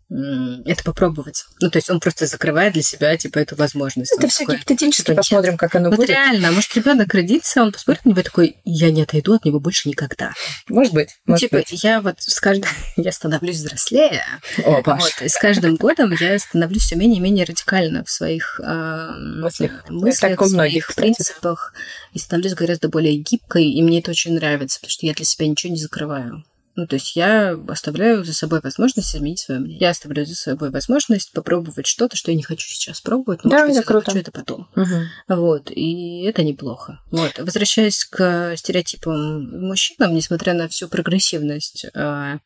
это 0.09 0.85
попробовать. 0.85 1.45
Ну, 1.61 1.69
то 1.69 1.79
есть 1.79 1.91
он 1.91 1.99
просто 1.99 2.27
закрывает 2.27 2.75
для 2.75 2.83
себя, 2.83 3.17
типа, 3.17 3.39
эту 3.39 3.57
возможность. 3.57 4.15
Это 4.17 4.29
все 4.29 4.45
гипотетически, 4.45 5.15
посмотрим, 5.15 5.57
как 5.57 5.75
оно 5.75 5.91
вот 5.91 5.97
будет. 5.97 6.11
реально, 6.11 6.53
может, 6.53 6.75
ребенок 6.77 7.13
родится, 7.13 7.63
он 7.63 7.73
посмотрит 7.73 8.05
на 8.05 8.11
него 8.11 8.23
такой, 8.23 8.57
я 8.65 8.93
не 8.93 9.03
отойду 9.03 9.35
от 9.35 9.45
него 9.45 9.59
больше 9.59 9.89
никогда. 9.89 10.33
Может 10.69 10.95
быть, 10.95 11.09
ну, 11.27 11.33
может 11.33 11.51
типа, 11.51 11.57
быть. 11.57 11.83
я 11.83 12.01
вот 12.01 12.17
с 12.21 12.39
каждым... 12.39 12.71
я 12.97 13.11
становлюсь 13.11 13.57
взрослее. 13.57 14.23
О, 14.65 14.81
Паш. 14.83 15.03
Вот, 15.03 15.23
и 15.23 15.29
с 15.29 15.37
каждым 15.39 15.75
годом 15.75 16.15
я 16.21 16.39
становлюсь 16.39 16.83
все 16.83 16.95
менее 16.95 17.19
и 17.19 17.23
менее 17.23 17.45
радикально 17.45 18.05
в 18.05 18.11
своих 18.11 18.61
э, 18.63 19.11
мыслях, 19.19 19.89
мыслях 19.89 20.33
так 20.33 20.43
у 20.43 20.49
многих, 20.49 20.91
в 20.91 20.95
принципах. 20.95 21.75
И 22.13 22.21
становлюсь 22.21 22.55
гораздо 22.55 22.89
более 22.89 23.17
гибкой, 23.17 23.65
и 23.65 23.83
мне 23.83 23.99
это 23.99 24.13
очень 24.13 24.35
нравится, 24.35 24.79
потому 24.79 24.91
что 24.91 25.07
я 25.07 25.15
для 25.15 25.25
себя 25.25 25.49
ничего 25.49 25.73
не 25.73 25.81
закрываю. 25.81 26.45
Ну, 26.77 26.87
то 26.87 26.97
есть 26.97 27.17
я 27.17 27.59
оставляю 27.69 28.23
за 28.23 28.35
собой 28.35 28.61
возможность 28.63 29.15
изменить 29.17 29.41
свое 29.41 29.61
мнение. 29.61 29.79
Я 29.81 29.91
оставляю 29.91 30.27
за 30.27 30.35
собой 30.35 30.71
возможность 30.71 31.33
попробовать 31.33 31.87
что-то, 31.87 32.17
что 32.17 32.31
я 32.31 32.37
не 32.37 32.43
хочу 32.43 32.69
сейчас 32.69 33.01
пробовать, 33.01 33.45
но 33.45 33.51
да, 33.51 33.61
может 33.61 33.73
это 33.73 33.81
быть, 33.81 33.87
круто. 33.87 34.05
хочу 34.07 34.19
это 34.19 34.31
потом. 34.31 34.69
Угу. 34.77 35.37
Вот, 35.41 35.71
и 35.71 36.25
это 36.25 36.45
неплохо. 36.45 37.01
Вот, 37.11 37.39
возвращаясь 37.39 38.05
к 38.05 38.55
стереотипам 38.57 39.67
мужчинам, 39.67 40.15
несмотря 40.15 40.53
на 40.53 40.69
всю 40.69 40.89
прогрессивность 40.89 41.87
э, 41.95 42.39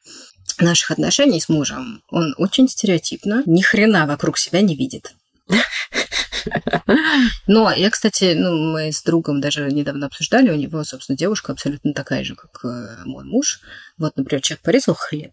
наших 0.61 0.91
отношений 0.93 1.41
с 1.41 1.49
мужем, 1.49 2.03
он 2.09 2.35
очень 2.39 2.69
стереотипно, 2.69 3.43
ни 3.47 3.63
хрена 3.63 4.07
вокруг 4.07 4.39
себя 4.39 4.61
не 4.61 4.77
видит. 4.77 5.13
Но 7.47 7.73
я, 7.73 7.91
кстати, 7.91 8.35
ну, 8.37 8.73
мы 8.73 8.93
с 8.93 9.03
другом 9.03 9.41
даже 9.41 9.71
недавно 9.71 10.07
обсуждали, 10.07 10.51
у 10.51 10.57
него, 10.57 10.85
собственно, 10.85 11.17
девушка 11.17 11.53
абсолютно 11.53 11.93
такая 11.93 12.25
же, 12.25 12.35
как 12.35 12.65
э, 12.65 13.05
мой 13.05 13.25
муж. 13.25 13.61
Вот, 13.99 14.17
например, 14.17 14.43
человек 14.43 14.63
порезал 14.63 14.95
хлеб. 14.95 15.33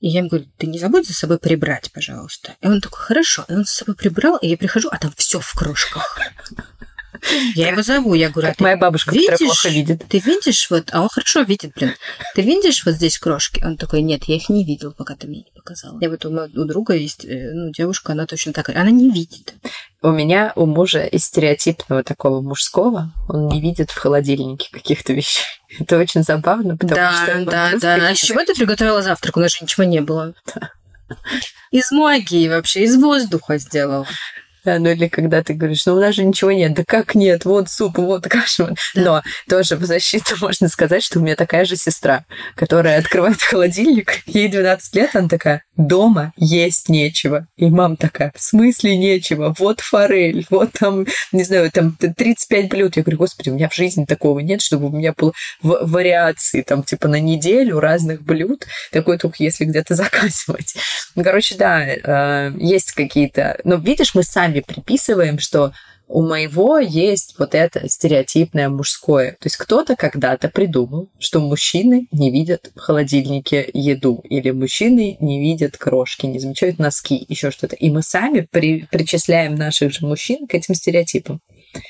И 0.00 0.08
я 0.08 0.20
ему 0.20 0.28
говорю, 0.28 0.46
ты 0.56 0.66
не 0.66 0.78
забудь 0.78 1.08
за 1.08 1.14
собой 1.14 1.38
прибрать, 1.38 1.90
пожалуйста. 1.92 2.54
И 2.60 2.66
он 2.68 2.80
такой, 2.80 3.00
хорошо. 3.00 3.44
И 3.48 3.52
он 3.52 3.64
за 3.64 3.72
собой 3.72 3.96
прибрал, 3.96 4.36
и 4.36 4.48
я 4.48 4.56
прихожу, 4.56 4.88
а 4.92 4.98
там 4.98 5.12
все 5.16 5.40
в 5.40 5.52
крошках. 5.54 6.18
Я 7.54 7.70
его 7.70 7.82
зову, 7.82 8.14
я 8.14 8.30
говорю, 8.30 8.48
как 8.48 8.60
моя 8.60 8.76
бабушка, 8.76 9.12
видишь, 9.12 9.32
которая 9.32 9.48
плохо 9.48 9.68
видит. 9.68 10.04
Ты 10.08 10.18
видишь, 10.18 10.70
вот, 10.70 10.90
а 10.92 11.02
он 11.02 11.08
хорошо 11.08 11.40
видит, 11.42 11.72
блин. 11.74 11.94
Ты 12.34 12.42
видишь 12.42 12.84
вот 12.84 12.94
здесь 12.94 13.18
крошки? 13.18 13.62
Он 13.64 13.76
такой, 13.76 14.02
нет, 14.02 14.24
я 14.24 14.36
их 14.36 14.48
не 14.48 14.64
видел, 14.64 14.92
пока 14.92 15.16
ты 15.16 15.26
мне 15.26 15.40
не 15.40 15.50
показала. 15.54 15.98
Я 16.00 16.10
вот 16.10 16.24
у, 16.24 16.30
у 16.30 16.64
друга 16.64 16.94
есть, 16.94 17.24
э, 17.24 17.50
ну, 17.52 17.70
девушка, 17.72 18.12
она 18.12 18.26
точно 18.26 18.52
такая, 18.52 18.80
она 18.80 18.90
не 18.90 19.10
видит. 19.10 19.54
У 20.00 20.10
меня, 20.10 20.52
у 20.54 20.66
мужа 20.66 21.04
из 21.04 21.24
стереотипного 21.24 22.04
такого 22.04 22.40
мужского, 22.40 23.10
он 23.28 23.48
не 23.48 23.60
видит 23.60 23.90
в 23.90 23.98
холодильнике 23.98 24.68
каких-то 24.70 25.12
вещей. 25.12 25.44
Это 25.80 25.98
очень 25.98 26.22
забавно, 26.22 26.76
потому 26.76 26.94
да, 26.94 27.12
что... 27.12 27.44
Да, 27.44 27.70
да, 27.72 27.98
да. 27.98 28.08
А 28.08 28.14
с 28.14 28.18
чего 28.18 28.44
ты 28.44 28.54
приготовила 28.54 29.02
завтрак? 29.02 29.36
У 29.36 29.40
нас 29.40 29.52
же 29.52 29.58
ничего 29.62 29.84
не 29.84 30.00
было. 30.00 30.34
Да. 31.08 31.16
Из 31.70 31.90
магии 31.90 32.50
вообще, 32.50 32.82
из 32.82 32.94
воздуха 32.94 33.56
сделала. 33.56 34.06
Да, 34.68 34.78
ну 34.78 34.90
или 34.90 35.08
когда 35.08 35.42
ты 35.42 35.54
говоришь, 35.54 35.86
ну 35.86 35.94
у 35.94 36.00
нас 36.00 36.14
же 36.14 36.24
ничего 36.24 36.52
нет, 36.52 36.74
да 36.74 36.84
как 36.86 37.14
нет, 37.14 37.46
вот 37.46 37.70
суп, 37.70 37.96
вот 37.96 38.28
каша. 38.28 38.74
Да. 38.94 39.02
Но 39.02 39.22
тоже 39.48 39.76
в 39.76 39.84
защиту 39.84 40.36
можно 40.38 40.68
сказать, 40.68 41.02
что 41.02 41.18
у 41.18 41.22
меня 41.22 41.36
такая 41.36 41.64
же 41.64 41.76
сестра, 41.76 42.26
которая 42.54 42.98
открывает 42.98 43.40
холодильник, 43.40 44.26
ей 44.26 44.48
12 44.48 44.94
лет, 44.94 45.16
она 45.16 45.28
такая, 45.28 45.62
дома 45.78 46.32
есть 46.36 46.88
нечего. 46.88 47.46
И 47.56 47.70
мам 47.70 47.96
такая, 47.96 48.32
в 48.36 48.42
смысле 48.42 48.98
нечего? 48.98 49.54
Вот 49.58 49.80
форель, 49.80 50.44
вот 50.50 50.72
там, 50.72 51.06
не 51.32 51.44
знаю, 51.44 51.70
там 51.70 51.92
35 51.92 52.68
блюд. 52.68 52.96
Я 52.96 53.02
говорю, 53.02 53.18
господи, 53.18 53.48
у 53.48 53.54
меня 53.54 53.68
в 53.68 53.74
жизни 53.74 54.04
такого 54.04 54.40
нет, 54.40 54.60
чтобы 54.60 54.88
у 54.88 54.90
меня 54.90 55.14
было 55.16 55.32
вариации, 55.62 56.62
там, 56.62 56.82
типа, 56.82 57.08
на 57.08 57.20
неделю 57.20 57.80
разных 57.80 58.22
блюд. 58.22 58.66
Такое 58.90 59.18
только 59.18 59.36
если 59.38 59.64
где-то 59.64 59.94
заказывать. 59.96 60.74
Ну, 61.14 61.22
короче, 61.22 61.54
да, 61.56 61.86
э, 61.86 62.52
есть 62.58 62.92
какие-то... 62.92 63.58
Но 63.64 63.76
видишь, 63.76 64.14
мы 64.14 64.24
сами 64.24 64.60
приписываем, 64.60 65.38
что 65.38 65.72
у 66.08 66.22
моего 66.22 66.78
есть 66.78 67.34
вот 67.38 67.54
это 67.54 67.88
стереотипное 67.88 68.68
мужское. 68.68 69.32
То 69.32 69.46
есть 69.46 69.56
кто-то 69.56 69.94
когда-то 69.94 70.48
придумал, 70.48 71.10
что 71.18 71.40
мужчины 71.40 72.08
не 72.10 72.30
видят 72.30 72.70
в 72.74 72.80
холодильнике 72.80 73.68
еду, 73.72 74.22
или 74.28 74.50
мужчины 74.50 75.16
не 75.20 75.40
видят 75.40 75.76
крошки, 75.76 76.26
не 76.26 76.38
замечают 76.38 76.78
носки, 76.78 77.24
еще 77.28 77.50
что-то. 77.50 77.76
И 77.76 77.90
мы 77.90 78.02
сами 78.02 78.48
при, 78.50 78.86
причисляем 78.90 79.54
наших 79.54 79.92
же 79.92 80.06
мужчин 80.06 80.46
к 80.46 80.54
этим 80.54 80.74
стереотипам. 80.74 81.40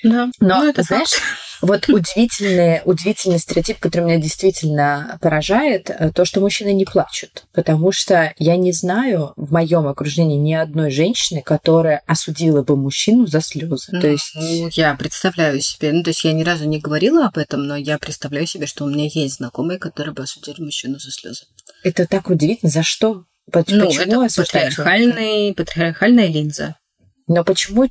Да. 0.02 0.30
Но, 0.40 0.62
ну, 0.62 0.68
это 0.68 0.82
знаешь, 0.82 1.14
вот 1.60 1.88
удивительный, 1.88 2.80
удивительный 2.84 3.38
стереотип, 3.38 3.78
который 3.78 4.04
меня 4.04 4.18
действительно 4.18 5.18
поражает, 5.20 5.90
э, 5.90 6.10
то, 6.14 6.24
что 6.24 6.40
мужчины 6.40 6.72
не 6.72 6.84
плачут. 6.84 7.44
Потому 7.52 7.92
что 7.92 8.32
я 8.38 8.56
не 8.56 8.72
знаю 8.72 9.32
в 9.36 9.52
моем 9.52 9.86
окружении 9.86 10.38
ни 10.38 10.54
одной 10.54 10.90
женщины, 10.90 11.42
которая 11.42 12.02
осудила 12.06 12.62
бы 12.62 12.76
мужчину 12.76 13.26
за 13.26 13.40
слезы. 13.40 13.92
Ну, 13.92 14.00
то 14.00 14.08
есть... 14.08 14.32
ну, 14.34 14.68
я 14.72 14.94
представляю 14.94 15.60
себе, 15.60 15.92
ну, 15.92 16.02
то 16.02 16.10
есть 16.10 16.24
я 16.24 16.32
ни 16.32 16.42
разу 16.42 16.66
не 16.66 16.78
говорила 16.78 17.26
об 17.26 17.38
этом, 17.38 17.66
но 17.66 17.76
я 17.76 17.98
представляю 17.98 18.46
себе, 18.46 18.66
что 18.66 18.84
у 18.84 18.88
меня 18.88 19.08
есть 19.12 19.36
знакомые, 19.36 19.78
которые 19.78 20.14
бы 20.14 20.22
осудили 20.22 20.62
мужчину 20.62 20.98
за 20.98 21.10
слезы. 21.10 21.44
Это 21.82 22.06
так 22.06 22.30
удивительно. 22.30 22.70
За 22.70 22.82
что? 22.82 23.24
Почему 23.50 23.90
ну, 24.06 24.22
это 24.22 24.42
патриархальный, 24.42 25.54
патриархальная 25.54 26.26
линза. 26.26 26.76
Но 27.28 27.44
почему 27.44 27.86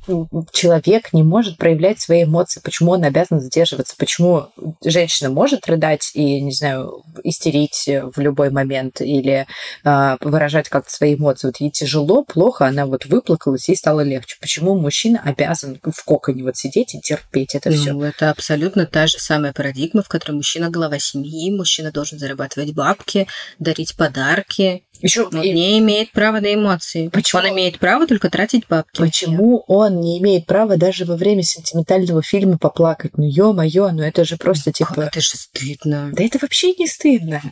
человек 0.52 1.12
не 1.12 1.22
может 1.22 1.56
проявлять 1.56 2.00
свои 2.00 2.24
эмоции? 2.24 2.60
Почему 2.62 2.90
он 2.92 3.04
обязан 3.04 3.40
задерживаться? 3.40 3.94
Почему 3.96 4.48
женщина 4.84 5.30
может 5.30 5.66
рыдать 5.68 6.10
и, 6.14 6.40
не 6.40 6.52
знаю, 6.52 7.04
истерить 7.22 7.88
в 7.88 8.20
любой 8.20 8.50
момент 8.50 9.00
или 9.00 9.46
э, 9.84 10.16
выражать 10.20 10.68
как-то 10.68 10.92
свои 10.92 11.14
эмоции? 11.14 11.48
Вот 11.48 11.60
ей 11.60 11.70
тяжело, 11.70 12.24
плохо, 12.24 12.66
она 12.66 12.86
вот 12.86 13.06
выплакалась, 13.06 13.68
ей 13.68 13.76
стало 13.76 14.00
легче. 14.00 14.36
Почему 14.40 14.76
мужчина 14.78 15.22
обязан 15.24 15.78
в 15.82 16.04
коконе 16.04 16.42
вот 16.42 16.56
сидеть 16.56 16.96
и 16.96 17.00
терпеть 17.00 17.54
это 17.54 17.70
ну, 17.70 17.76
все? 17.76 18.02
Это 18.02 18.30
абсолютно 18.30 18.86
та 18.86 19.06
же 19.06 19.18
самая 19.18 19.52
парадигма, 19.52 20.02
в 20.02 20.08
которой 20.08 20.32
мужчина 20.32 20.68
глава 20.68 20.98
семьи, 20.98 21.54
мужчина 21.54 21.92
должен 21.92 22.18
зарабатывать 22.18 22.74
бабки, 22.74 23.28
дарить 23.60 23.96
подарки, 23.96 24.82
еще 25.00 25.24
он 25.24 25.42
и... 25.42 25.52
не 25.52 25.78
имеет 25.78 26.10
права 26.12 26.40
на 26.40 26.52
эмоции. 26.52 27.08
Почему? 27.08 27.42
Он 27.42 27.48
имеет 27.50 27.78
право 27.78 28.06
только 28.06 28.30
тратить 28.30 28.66
бабки. 28.68 28.98
Почему 28.98 29.27
он 29.66 30.00
не 30.00 30.18
имеет 30.18 30.46
права 30.46 30.76
даже 30.76 31.04
во 31.04 31.16
время 31.16 31.42
сентиментального 31.42 32.22
фильма 32.22 32.58
поплакать? 32.58 33.16
Ну, 33.16 33.24
ё-моё, 33.24 33.90
ну 33.90 34.02
это 34.02 34.24
же 34.24 34.36
просто 34.36 34.72
типа... 34.72 34.94
Как 34.94 35.08
это 35.08 35.20
же 35.20 35.36
стыдно. 35.36 36.10
Да 36.12 36.24
это 36.24 36.38
вообще 36.40 36.74
не 36.74 36.86
стыдно. 36.86 37.42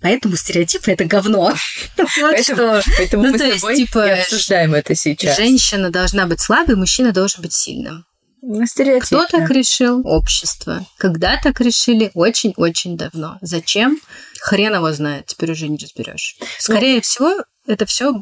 Поэтому 0.00 0.36
стереотипы 0.36 0.90
это 0.90 1.04
говно. 1.04 1.54
Поэтому 1.96 3.22
мы 3.22 3.38
с 3.38 3.60
тобой 3.60 3.76
типа, 3.76 4.12
обсуждаем 4.14 4.74
это 4.74 4.94
сейчас. 4.94 5.36
Женщина 5.36 5.90
должна 5.90 6.26
быть 6.26 6.40
слабой, 6.40 6.76
мужчина 6.76 7.12
должен 7.12 7.42
быть 7.42 7.52
сильным. 7.52 8.04
Ну, 8.44 8.64
Кто 9.00 9.26
так 9.26 9.48
решил? 9.50 10.04
Общество. 10.04 10.84
Когда 10.98 11.38
так 11.40 11.60
решили? 11.60 12.10
Очень-очень 12.14 12.96
давно. 12.96 13.38
Зачем? 13.40 14.00
Хрен 14.40 14.74
его 14.74 14.92
знает, 14.92 15.26
теперь 15.26 15.52
уже 15.52 15.68
не 15.68 15.76
разберешь. 15.76 16.36
Скорее 16.58 16.96
ну, 16.96 17.00
всего, 17.02 17.44
это 17.68 17.86
все 17.86 18.20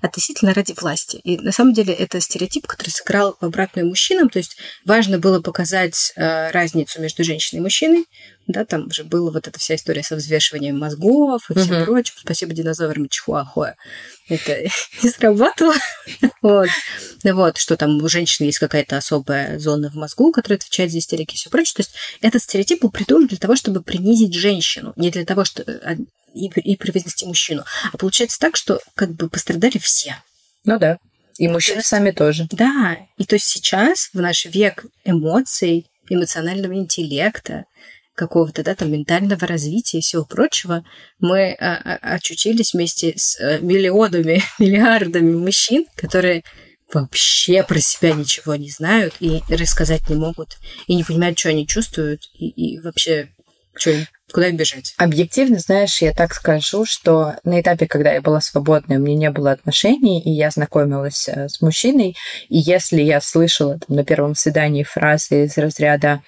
относительно 0.00 0.54
ради 0.54 0.74
власти. 0.78 1.16
И 1.24 1.38
на 1.38 1.52
самом 1.52 1.72
деле 1.72 1.94
это 1.94 2.20
стереотип, 2.20 2.66
который 2.66 2.90
сыграл 2.90 3.36
в 3.40 3.44
обратную 3.44 3.86
мужчинам. 3.86 4.28
То 4.28 4.38
есть 4.38 4.56
важно 4.84 5.18
было 5.18 5.40
показать 5.40 6.12
э, 6.16 6.50
разницу 6.50 7.00
между 7.00 7.24
женщиной 7.24 7.60
и 7.60 7.62
мужчиной. 7.62 8.06
Да, 8.46 8.66
там 8.66 8.88
уже 8.88 9.04
была 9.04 9.30
вот 9.30 9.48
эта 9.48 9.58
вся 9.58 9.74
история 9.74 10.02
со 10.02 10.16
взвешиванием 10.16 10.78
мозгов 10.78 11.50
и 11.50 11.54
всем 11.54 11.76
uh-huh. 11.76 11.84
прочим. 11.86 12.14
Спасибо 12.18 12.52
динозаврам 12.52 13.08
Чихуахуа. 13.08 13.74
Это 14.28 14.64
не 15.02 15.10
сработало. 15.10 15.74
вот. 16.42 16.68
вот, 17.24 17.56
что 17.56 17.76
там 17.76 18.02
у 18.02 18.08
женщины 18.08 18.46
есть 18.46 18.58
какая-то 18.58 18.98
особая 18.98 19.58
зона 19.58 19.90
в 19.90 19.94
мозгу, 19.94 20.30
которая 20.30 20.58
отвечает 20.58 20.92
за 20.92 20.98
истерики 20.98 21.34
и 21.34 21.36
все 21.36 21.48
прочее. 21.48 21.74
То 21.76 21.80
есть 21.82 21.94
этот 22.20 22.42
стереотип 22.42 22.82
был 22.82 22.90
придуман 22.90 23.28
для 23.28 23.38
того, 23.38 23.56
чтобы 23.56 23.82
принизить 23.82 24.34
женщину, 24.34 24.92
не 24.96 25.10
для 25.10 25.24
того, 25.24 25.44
что 25.44 25.62
э, 25.62 25.96
и, 26.34 26.46
и 26.48 26.76
превознести 26.76 27.26
мужчину. 27.26 27.64
А 27.92 27.96
получается 27.96 28.38
так, 28.38 28.56
что 28.56 28.80
как 28.94 29.12
бы 29.14 29.28
пострадали 29.28 29.78
все. 29.78 30.16
Ну 30.64 30.78
да. 30.78 30.98
И 31.38 31.48
мужчины 31.48 31.78
есть, 31.78 31.88
сами 31.88 32.10
тоже. 32.10 32.46
Да. 32.50 32.96
И 33.16 33.24
то 33.24 33.36
есть 33.36 33.46
сейчас, 33.46 34.10
в 34.12 34.20
наш 34.20 34.44
век 34.46 34.84
эмоций, 35.04 35.86
эмоционального 36.08 36.74
интеллекта, 36.74 37.64
какого-то, 38.14 38.62
да, 38.62 38.74
там, 38.74 38.92
ментального 38.92 39.46
развития 39.46 39.98
и 39.98 40.00
всего 40.00 40.24
прочего, 40.24 40.84
мы 41.18 41.52
а, 41.54 41.98
а, 42.00 42.14
очутились 42.14 42.72
вместе 42.72 43.14
с 43.16 43.38
а, 43.40 43.58
миллионами, 43.58 44.42
миллиардами 44.58 45.34
мужчин, 45.34 45.86
которые 45.96 46.44
вообще 46.92 47.64
про 47.64 47.80
себя 47.80 48.12
ничего 48.12 48.54
не 48.54 48.70
знают 48.70 49.14
и 49.18 49.42
рассказать 49.48 50.08
не 50.08 50.14
могут, 50.14 50.58
и 50.86 50.94
не 50.94 51.02
понимают, 51.02 51.38
что 51.38 51.48
они 51.48 51.66
чувствуют, 51.66 52.30
и, 52.34 52.48
и 52.48 52.80
вообще, 52.80 53.30
что 53.74 53.90
им 53.90 54.06
Куда 54.34 54.50
бежать? 54.50 54.94
Объективно, 54.96 55.60
знаешь, 55.60 56.02
я 56.02 56.12
так 56.12 56.34
скажу, 56.34 56.84
что 56.84 57.36
на 57.44 57.60
этапе, 57.60 57.86
когда 57.86 58.12
я 58.12 58.20
была 58.20 58.40
свободной, 58.40 58.96
у 58.96 59.00
меня 59.00 59.16
не 59.16 59.30
было 59.30 59.52
отношений, 59.52 60.20
и 60.20 60.28
я 60.30 60.50
знакомилась 60.50 61.28
э, 61.28 61.48
с 61.48 61.60
мужчиной, 61.60 62.16
и 62.48 62.58
если 62.58 63.00
я 63.00 63.20
слышала 63.20 63.78
там, 63.78 63.96
на 63.96 64.04
первом 64.04 64.34
свидании 64.34 64.82
фразы 64.82 65.44
из 65.44 65.56
разряда 65.56 66.24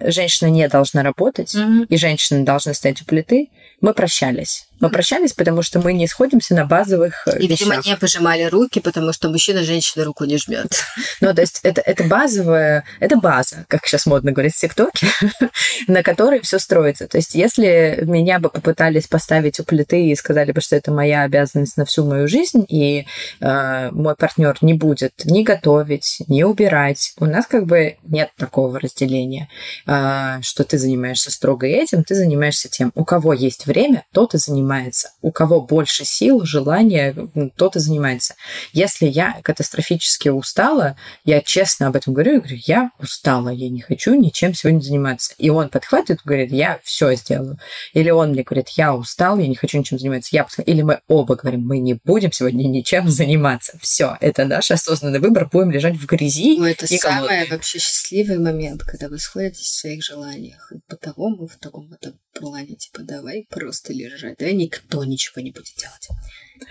«женщина 0.00 0.48
не 0.48 0.66
должна 0.66 1.02
работать», 1.02 1.54
mm-hmm. 1.54 1.88
и 1.90 1.96
женщина 1.98 2.42
должна 2.42 2.72
стоять 2.72 3.02
у 3.02 3.04
плиты, 3.04 3.50
мы 3.82 3.92
прощались. 3.92 4.66
Мы 4.80 4.90
прощались, 4.90 5.32
потому 5.32 5.62
что 5.62 5.80
мы 5.80 5.92
не 5.92 6.06
сходимся 6.06 6.54
на 6.54 6.64
базовых 6.64 7.26
э, 7.26 7.38
И, 7.38 7.46
видимо, 7.46 7.76
не 7.84 7.96
пожимали 7.96 8.44
руки, 8.44 8.80
потому 8.80 9.12
что 9.12 9.28
мужчина 9.28 9.62
женщине 9.62 10.04
руку 10.04 10.24
не 10.24 10.38
жмет. 10.38 10.66
Ну, 11.20 11.32
то 11.32 11.40
есть 11.40 11.60
это, 11.62 11.80
это 11.80 12.04
базовая, 12.04 12.84
это 13.00 13.16
база, 13.16 13.64
как 13.68 13.86
сейчас 13.86 14.04
модно 14.04 14.32
говорить 14.32 14.54
в 14.54 14.60
ТикТоке, 14.60 15.06
на 15.86 16.02
которой 16.02 16.40
все 16.40 16.58
строится. 16.58 16.93
То 16.98 17.18
есть 17.18 17.34
если 17.34 17.98
меня 18.02 18.38
бы 18.38 18.48
попытались 18.48 19.06
поставить 19.06 19.60
у 19.60 19.64
плиты 19.64 20.06
и 20.06 20.14
сказали 20.14 20.52
бы, 20.52 20.60
что 20.60 20.76
это 20.76 20.92
моя 20.92 21.22
обязанность 21.22 21.76
на 21.76 21.84
всю 21.84 22.04
мою 22.04 22.28
жизнь, 22.28 22.64
и 22.68 23.06
э, 23.40 23.90
мой 23.90 24.14
партнер 24.14 24.56
не 24.60 24.74
будет 24.74 25.12
ни 25.24 25.42
готовить, 25.42 26.18
ни 26.28 26.42
убирать, 26.42 27.12
у 27.18 27.26
нас 27.26 27.46
как 27.46 27.66
бы 27.66 27.96
нет 28.04 28.30
такого 28.36 28.78
разделения, 28.78 29.48
э, 29.86 30.40
что 30.42 30.64
ты 30.64 30.78
занимаешься 30.78 31.30
строго 31.30 31.66
этим, 31.66 32.04
ты 32.04 32.14
занимаешься 32.14 32.68
тем. 32.68 32.92
У 32.94 33.04
кого 33.04 33.32
есть 33.32 33.66
время, 33.66 34.04
тот 34.12 34.34
и 34.34 34.38
занимается. 34.38 35.10
У 35.22 35.30
кого 35.30 35.60
больше 35.60 36.04
сил, 36.04 36.44
желания, 36.44 37.14
тот 37.56 37.76
и 37.76 37.78
занимается. 37.78 38.34
Если 38.72 39.06
я 39.06 39.38
катастрофически 39.42 40.28
устала, 40.28 40.96
я 41.24 41.40
честно 41.40 41.88
об 41.88 41.96
этом 41.96 42.14
говорю, 42.14 42.34
я 42.34 42.40
говорю, 42.40 42.60
я 42.66 42.90
устала, 42.98 43.48
я 43.48 43.68
не 43.68 43.80
хочу 43.80 44.14
ничем 44.14 44.54
сегодня 44.54 44.80
заниматься. 44.80 45.34
И 45.38 45.50
он 45.50 45.68
подхватывает 45.68 46.20
говорит, 46.24 46.52
я 46.52 46.73
все 46.82 47.14
сделаю. 47.14 47.58
Или 47.92 48.10
он 48.10 48.30
мне 48.30 48.42
говорит, 48.42 48.68
я 48.70 48.94
устал, 48.94 49.38
я 49.38 49.46
не 49.46 49.54
хочу 49.54 49.78
ничем 49.78 49.98
заниматься. 49.98 50.34
Я 50.34 50.46
Или 50.66 50.82
мы 50.82 51.00
оба 51.08 51.36
говорим, 51.36 51.62
мы 51.62 51.78
не 51.78 51.94
будем 52.04 52.32
сегодня 52.32 52.66
ничем 52.66 53.08
заниматься. 53.08 53.78
Все, 53.80 54.16
это 54.20 54.44
наш 54.44 54.70
осознанный 54.70 55.20
выбор, 55.20 55.48
будем 55.50 55.70
лежать 55.70 55.96
в 55.96 56.06
грязи. 56.06 56.56
Ну, 56.58 56.64
это 56.64 56.86
самый 56.86 57.48
вообще 57.48 57.78
счастливый 57.78 58.38
момент, 58.38 58.82
когда 58.82 59.08
вы 59.08 59.18
сходитесь 59.18 59.66
в 59.66 59.80
своих 59.80 60.04
желаниях. 60.04 60.72
И 60.74 60.80
по 60.88 60.96
такому, 60.96 61.46
в 61.46 61.56
таком 61.56 61.92
этом 61.92 62.18
плане, 62.32 62.74
типа, 62.76 63.02
давай 63.02 63.46
просто 63.48 63.92
лежать, 63.92 64.36
давай 64.38 64.54
никто 64.54 65.04
ничего 65.04 65.42
не 65.42 65.50
будет 65.50 65.74
делать. 65.76 66.08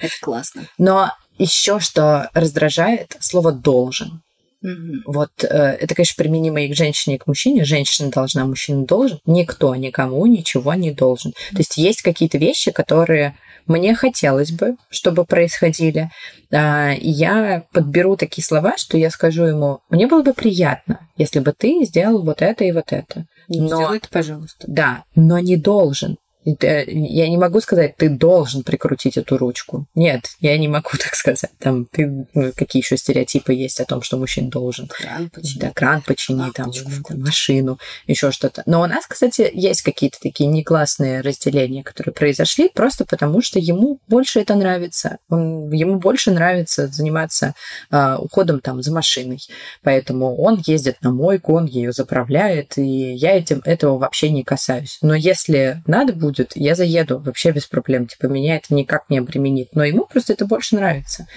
Это 0.01 0.13
классно. 0.22 0.67
Но 0.77 1.12
еще 1.38 1.79
что 1.79 2.29
раздражает 2.33 3.17
слово 3.19 3.51
должен. 3.51 4.22
Mm-hmm. 4.63 5.01
Вот 5.05 5.43
э, 5.43 5.48
это, 5.48 5.93
конечно, 5.93 6.15
применимо 6.22 6.62
и 6.62 6.72
к 6.72 6.75
женщине, 6.75 7.15
и 7.15 7.20
к 7.20 7.27
мужчине. 7.27 7.65
Женщина 7.65 8.10
должна, 8.10 8.46
мужчина 8.46 8.86
должен. 8.86 9.20
Никто 9.25 9.75
никому 9.75 10.25
ничего 10.25 10.74
не 10.74 10.91
должен. 10.91 11.32
Mm-hmm. 11.32 11.51
То 11.51 11.58
есть 11.58 11.77
есть 11.77 12.01
какие-то 12.01 12.38
вещи, 12.38 12.72
которые 12.72 13.36
мне 13.65 13.96
хотелось 13.96 14.51
бы, 14.51 14.75
чтобы 14.89 15.25
происходили. 15.25 16.10
Э, 16.51 16.93
я 17.00 17.63
подберу 17.72 18.15
такие 18.15 18.43
слова, 18.43 18.77
что 18.77 18.98
я 18.98 19.10
скажу 19.10 19.43
ему, 19.43 19.79
мне 19.89 20.08
было 20.08 20.22
бы 20.22 20.34
приятно, 20.34 21.08
если 21.17 21.39
бы 21.39 21.53
ты 21.58 21.84
сделал 21.84 22.24
вот 22.24 22.41
это 22.41 22.63
и 22.63 22.72
вот 22.72 22.91
это. 22.91 23.25
Но, 23.50 23.67
Сделай 23.67 23.98
это, 23.98 24.08
пожалуйста. 24.10 24.65
Да, 24.67 25.03
но 25.15 25.39
не 25.39 25.58
должен. 25.58 26.17
Я 26.45 27.29
не 27.29 27.38
могу 27.38 27.62
сказать, 27.62 27.95
ты 27.97 28.09
должен 28.09 28.63
прикрутить 28.63 29.17
эту 29.17 29.38
ручку. 29.38 29.88
Нет, 29.95 30.25
я 30.39 30.57
не 30.57 30.67
могу 30.67 30.89
так 31.00 31.15
сказать. 31.15 31.51
Там 31.59 31.85
ты, 31.85 32.27
ну, 32.33 32.51
какие 32.55 32.81
еще 32.81 32.97
стереотипы 32.97 33.53
есть 33.53 33.79
о 33.79 33.85
том, 33.85 34.01
что 34.01 34.17
мужчина 34.17 34.50
должен. 34.50 34.88
Кран 34.88 35.29
починить. 35.29 35.59
Да, 35.59 35.71
кран 35.71 36.01
починить, 36.01 36.53
там, 36.53 36.71
там, 36.71 37.19
машину, 37.19 37.79
еще 38.07 38.31
что-то. 38.31 38.63
Но 38.65 38.81
у 38.81 38.85
нас, 38.85 39.05
кстати, 39.07 39.50
есть 39.53 39.81
какие-то 39.81 40.18
такие 40.22 40.48
неклассные 40.50 41.22
разделения, 41.22 41.83
которые 41.83 42.13
произошли, 42.13 42.70
просто 42.70 43.05
потому 43.05 43.41
что 43.41 43.59
ему 43.59 44.00
больше 44.07 44.39
это 44.39 44.55
нравится. 44.55 45.18
Он, 45.29 45.72
ему 45.72 46.00
больше 46.00 46.31
нравится 46.31 46.87
заниматься 46.87 47.53
э, 47.91 48.15
уходом 48.18 48.59
там 48.59 48.81
за 48.81 48.91
машиной. 48.91 49.39
Поэтому 49.81 50.35
он 50.37 50.61
ездит 50.65 50.98
на 51.01 51.11
мойку, 51.11 51.53
он 51.53 51.65
ее 51.65 51.91
заправляет, 51.91 52.77
и 52.77 53.13
я 53.13 53.37
этим 53.37 53.61
этого 53.63 53.98
вообще 53.98 54.29
не 54.29 54.44
касаюсь. 54.44 54.98
Но 55.01 55.15
если 55.15 55.81
надо 55.85 56.13
будет 56.13 56.32
будет, 56.33 56.53
я 56.55 56.75
заеду 56.75 57.19
вообще 57.19 57.51
без 57.51 57.67
проблем. 57.67 58.07
Типа, 58.07 58.25
меня 58.25 58.57
это 58.57 58.74
никак 58.74 59.09
не 59.09 59.19
обременит. 59.19 59.75
Но 59.75 59.83
ему 59.83 60.05
просто 60.05 60.33
это 60.33 60.46
больше 60.46 60.75
нравится. 60.75 61.27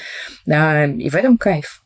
А, 0.50 0.86
и 0.86 1.08
в 1.08 1.14
этом 1.14 1.36
кайф. 1.36 1.82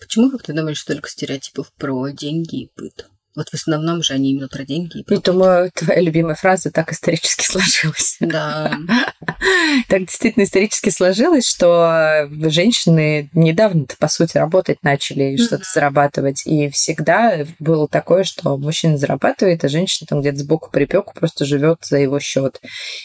Почему, 0.00 0.30
как 0.30 0.42
ты 0.42 0.52
думаешь, 0.52 0.80
столько 0.80 1.08
стереотипов 1.08 1.72
про 1.74 2.08
деньги 2.08 2.62
и 2.64 2.72
быт? 2.76 3.06
Вот 3.36 3.48
в 3.48 3.54
основном 3.54 4.02
же 4.02 4.14
они 4.14 4.32
именно 4.32 4.48
про 4.48 4.64
деньги. 4.64 4.98
И 4.98 5.04
про... 5.04 5.14
Я 5.14 5.20
думаю, 5.20 5.70
твоя 5.74 6.00
любимая 6.00 6.34
фраза 6.34 6.70
так 6.70 6.92
исторически 6.92 7.44
сложилась. 7.50 8.16
Да. 8.20 8.76
так 9.88 10.00
действительно 10.00 10.44
исторически 10.44 10.90
сложилось, 10.90 11.46
что 11.46 12.28
женщины 12.48 13.30
недавно, 13.32 13.86
по 13.98 14.08
сути, 14.08 14.36
работать 14.36 14.78
начали 14.82 15.34
и 15.34 15.38
что-то 15.38 15.64
зарабатывать. 15.72 16.46
И 16.46 16.70
всегда 16.70 17.46
было 17.58 17.86
такое, 17.86 18.24
что 18.24 18.56
мужчина 18.56 18.98
зарабатывает, 18.98 19.64
а 19.64 19.68
женщина 19.68 20.06
там 20.08 20.20
где-то 20.20 20.38
сбоку 20.38 20.70
припеку 20.70 21.14
просто 21.14 21.44
живет 21.44 21.78
за 21.82 21.98
его 21.98 22.18
счет 22.18 22.60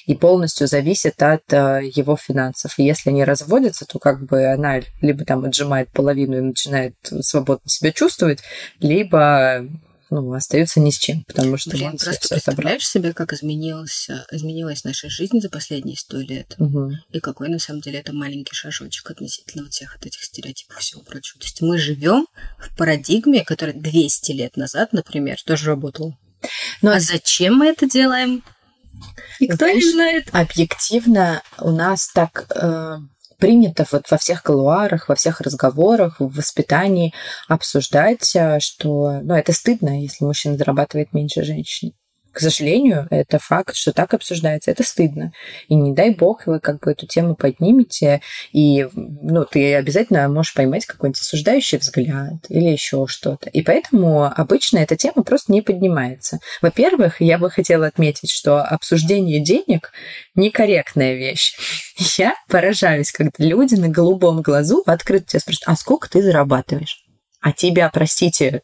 и 0.05 0.15
полностью 0.15 0.67
зависит 0.67 1.21
от 1.21 1.41
э, 1.51 1.81
его 1.93 2.17
финансов. 2.17 2.77
И 2.77 2.83
если 2.83 3.09
они 3.09 3.23
разводятся, 3.23 3.85
то 3.85 3.99
как 3.99 4.25
бы 4.25 4.45
она 4.45 4.81
либо 5.01 5.23
там 5.25 5.45
отжимает 5.45 5.91
половину 5.91 6.37
и 6.37 6.41
начинает 6.41 6.95
свободно 7.21 7.69
себя 7.69 7.91
чувствовать, 7.91 8.39
либо 8.79 9.67
ну, 10.21 10.33
остаются 10.33 10.79
ни 10.79 10.89
с 10.89 10.97
чем, 10.97 11.23
потому 11.25 11.57
что 11.57 11.71
Блин, 11.71 11.97
просто 11.97 12.25
все 12.25 12.35
представляешь 12.35 12.87
себе, 12.87 13.13
как 13.13 13.33
изменилась, 13.33 14.09
изменилась 14.31 14.83
наша 14.83 15.09
жизнь 15.09 15.39
за 15.39 15.49
последние 15.49 15.97
сто 15.97 16.17
лет, 16.17 16.55
угу. 16.57 16.91
и 17.11 17.19
какой 17.19 17.49
на 17.49 17.59
самом 17.59 17.81
деле 17.81 17.99
это 17.99 18.13
маленький 18.13 18.55
шажочек 18.55 19.09
относительно 19.11 19.63
вот 19.63 19.73
всех 19.73 19.95
вот 19.95 20.05
этих 20.05 20.23
стереотипов 20.23 20.77
и 20.77 20.81
всего 20.81 21.01
прочего. 21.01 21.39
То 21.39 21.45
есть 21.45 21.61
мы 21.61 21.77
живем 21.77 22.27
в 22.59 22.75
парадигме, 22.77 23.43
которая 23.43 23.75
200 23.75 24.31
лет 24.31 24.57
назад, 24.57 24.93
например, 24.93 25.37
тоже 25.45 25.67
работала. 25.67 26.17
Но... 26.81 26.91
А 26.91 26.99
зачем 26.99 27.55
мы 27.55 27.67
это 27.67 27.89
делаем? 27.89 28.43
Никто 29.39 29.57
Знаешь, 29.57 29.83
не 29.83 29.91
знает. 29.91 30.29
Объективно 30.31 31.41
у 31.59 31.71
нас 31.71 32.09
так 32.13 32.47
э, 32.55 32.97
принято 33.45 33.85
вот 33.91 34.09
во 34.09 34.17
всех 34.17 34.41
колуарах, 34.41 35.07
во 35.07 35.13
всех 35.13 35.39
разговорах, 35.39 36.19
в 36.19 36.35
воспитании 36.35 37.13
обсуждать, 37.47 38.35
э, 38.35 38.59
что 38.59 39.19
ну, 39.21 39.35
это 39.35 39.53
стыдно, 39.53 40.01
если 40.01 40.25
мужчина 40.25 40.57
зарабатывает 40.57 41.13
меньше 41.13 41.43
женщины 41.43 41.93
к 42.35 42.39
сожалению, 42.41 43.07
это 43.11 43.39
факт, 43.39 43.77
что 43.77 43.93
так 43.93 44.13
обсуждается. 44.13 44.69
Это 44.69 44.83
стыдно. 44.83 45.31
И 45.69 45.75
не 45.75 45.93
дай 45.93 46.09
бог 46.09 46.45
вы 46.47 46.59
как 46.59 46.81
бы 46.81 46.91
эту 46.91 47.07
тему 47.07 47.33
поднимете, 47.33 48.21
и 48.51 48.85
ну, 48.93 49.45
ты 49.45 49.73
обязательно 49.73 50.27
можешь 50.27 50.53
поймать 50.53 50.85
какой-нибудь 50.85 51.21
осуждающий 51.21 51.77
взгляд 51.77 52.33
или 52.49 52.65
еще 52.69 53.05
что-то. 53.07 53.49
И 53.49 53.61
поэтому 53.61 54.25
обычно 54.25 54.79
эта 54.79 54.97
тема 54.97 55.23
просто 55.23 55.53
не 55.53 55.61
поднимается. 55.61 56.39
Во-первых, 56.61 57.21
я 57.21 57.37
бы 57.37 57.49
хотела 57.49 57.87
отметить, 57.87 58.29
что 58.29 58.61
обсуждение 58.61 59.41
денег 59.41 59.93
некорректная 60.35 61.13
вещь. 61.13 61.55
Я 62.17 62.33
поражаюсь, 62.49 63.13
когда 63.13 63.31
люди 63.37 63.75
на 63.75 63.87
голубом 63.87 64.41
глазу 64.41 64.83
открыто 64.85 65.25
тебя 65.27 65.39
спрашивают, 65.39 65.67
а 65.67 65.75
сколько 65.77 66.09
ты 66.09 66.21
зарабатываешь? 66.21 67.05
А 67.39 67.53
тебя, 67.53 67.89
простите, 67.89 68.61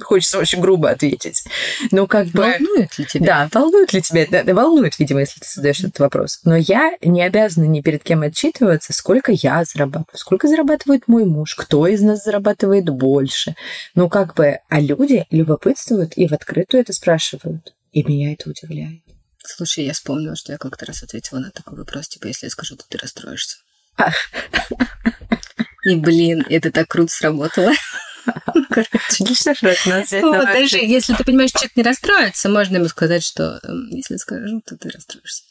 хочется 0.00 0.38
очень 0.38 0.60
грубо 0.60 0.90
ответить. 0.90 1.44
Ну, 1.90 2.06
как 2.06 2.28
бы... 2.28 2.42
Волнует 2.42 2.98
ли 2.98 3.04
тебя? 3.06 3.26
Да, 3.26 3.48
волнует 3.52 3.92
ли 3.92 4.02
тебя? 4.02 4.26
Да, 4.30 4.54
волнует, 4.54 4.98
видимо, 4.98 5.20
если 5.20 5.40
ты 5.40 5.46
задаешь 5.52 5.80
этот 5.80 5.98
вопрос. 5.98 6.40
Но 6.44 6.56
я 6.56 6.92
не 7.02 7.22
обязана 7.22 7.64
ни 7.64 7.80
перед 7.80 8.02
кем 8.02 8.22
отчитываться, 8.22 8.92
сколько 8.92 9.32
я 9.32 9.64
зарабатываю, 9.64 10.18
сколько 10.18 10.48
зарабатывает 10.48 11.08
мой 11.08 11.24
муж, 11.24 11.54
кто 11.54 11.86
из 11.86 12.02
нас 12.02 12.24
зарабатывает 12.24 12.88
больше. 12.88 13.54
Ну, 13.94 14.08
как 14.08 14.34
бы... 14.34 14.58
А 14.68 14.80
люди 14.80 15.26
любопытствуют 15.30 16.12
и 16.16 16.26
в 16.26 16.32
открытую 16.32 16.82
это 16.82 16.92
спрашивают. 16.92 17.74
И 17.92 18.02
меня 18.02 18.32
это 18.32 18.50
удивляет. 18.50 19.02
Слушай, 19.42 19.84
я 19.86 19.92
вспомнила, 19.92 20.36
что 20.36 20.52
я 20.52 20.58
как-то 20.58 20.86
раз 20.86 21.02
ответила 21.02 21.38
на 21.38 21.50
такой 21.50 21.78
вопрос, 21.78 22.08
типа, 22.08 22.26
если 22.26 22.46
я 22.46 22.50
скажу, 22.50 22.76
то 22.76 22.84
ты 22.88 22.98
расстроишься. 22.98 23.56
И, 25.84 25.96
блин, 25.96 26.44
это 26.48 26.70
так 26.70 26.88
круто 26.88 27.12
сработало. 27.12 27.72
Короче, 28.68 28.90
отличная 28.92 29.54
фраза. 29.54 30.20
Вот, 30.20 30.44
даже 30.46 30.78
если 30.78 31.14
ты 31.14 31.24
понимаешь, 31.24 31.50
человек 31.50 31.76
не 31.76 31.82
расстроится, 31.82 32.48
можно 32.48 32.76
ему 32.76 32.88
сказать, 32.88 33.22
что 33.22 33.60
если 33.90 34.16
скажу, 34.16 34.60
то 34.66 34.76
ты 34.76 34.90
расстроишься. 34.90 35.44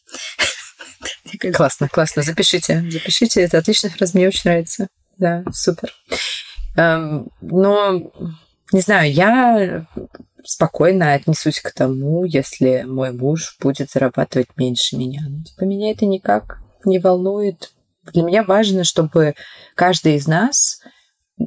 Классно, 1.54 1.88
классно. 1.88 2.24
Запишите. 2.24 2.84
Запишите. 2.90 3.42
Это 3.42 3.60
отличная 3.60 3.92
фраза, 3.92 4.18
мне 4.18 4.28
очень 4.28 4.42
нравится. 4.46 4.88
да, 5.18 5.44
супер. 5.54 5.94
Эм, 6.76 7.30
но, 7.42 8.12
не 8.72 8.82
знаю, 8.82 9.12
я 9.14 9.86
спокойно 10.44 11.14
отнесусь 11.14 11.60
к 11.60 11.72
тому, 11.74 12.26
если 12.26 12.84
мой 12.84 13.12
муж 13.12 13.58
будет 13.60 13.92
зарабатывать 13.92 14.50
меньше 14.58 14.98
меня. 14.98 15.22
Ну, 15.28 15.44
типа, 15.44 15.64
меня 15.66 15.92
это 15.92 16.06
никак 16.06 16.60
не 16.86 17.00
волнует. 17.00 17.72
Для 18.14 18.24
меня 18.24 18.44
важно, 18.44 18.84
чтобы 18.84 19.36
каждый 19.76 20.16
из 20.16 20.28
нас 20.28 20.82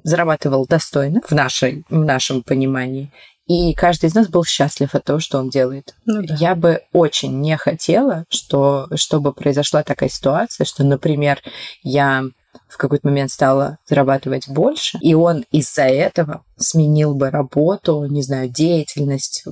зарабатывал 0.04 0.66
достойно 0.66 1.20
в, 1.26 1.32
нашей, 1.32 1.84
в 1.88 2.04
нашем 2.04 2.42
понимании. 2.42 3.12
И 3.46 3.74
каждый 3.74 4.06
из 4.06 4.14
нас 4.14 4.28
был 4.28 4.44
счастлив 4.44 4.94
от 4.94 5.04
того, 5.04 5.18
что 5.18 5.38
он 5.38 5.50
делает. 5.50 5.94
Ну, 6.06 6.22
да. 6.22 6.34
Я 6.38 6.54
бы 6.54 6.82
очень 6.92 7.40
не 7.40 7.56
хотела, 7.56 8.24
что, 8.28 8.88
чтобы 8.94 9.32
произошла 9.32 9.82
такая 9.82 10.08
ситуация, 10.08 10.64
что, 10.64 10.84
например, 10.84 11.40
я 11.82 12.24
в 12.68 12.76
какой-то 12.76 13.06
момент 13.08 13.30
стала 13.30 13.78
зарабатывать 13.86 14.48
больше, 14.48 14.98
и 15.00 15.14
он 15.14 15.44
из-за 15.50 15.84
этого 15.84 16.44
сменил 16.56 17.14
бы 17.14 17.30
работу, 17.30 18.04
не 18.06 18.22
знаю, 18.22 18.48
деятельность, 18.48 19.44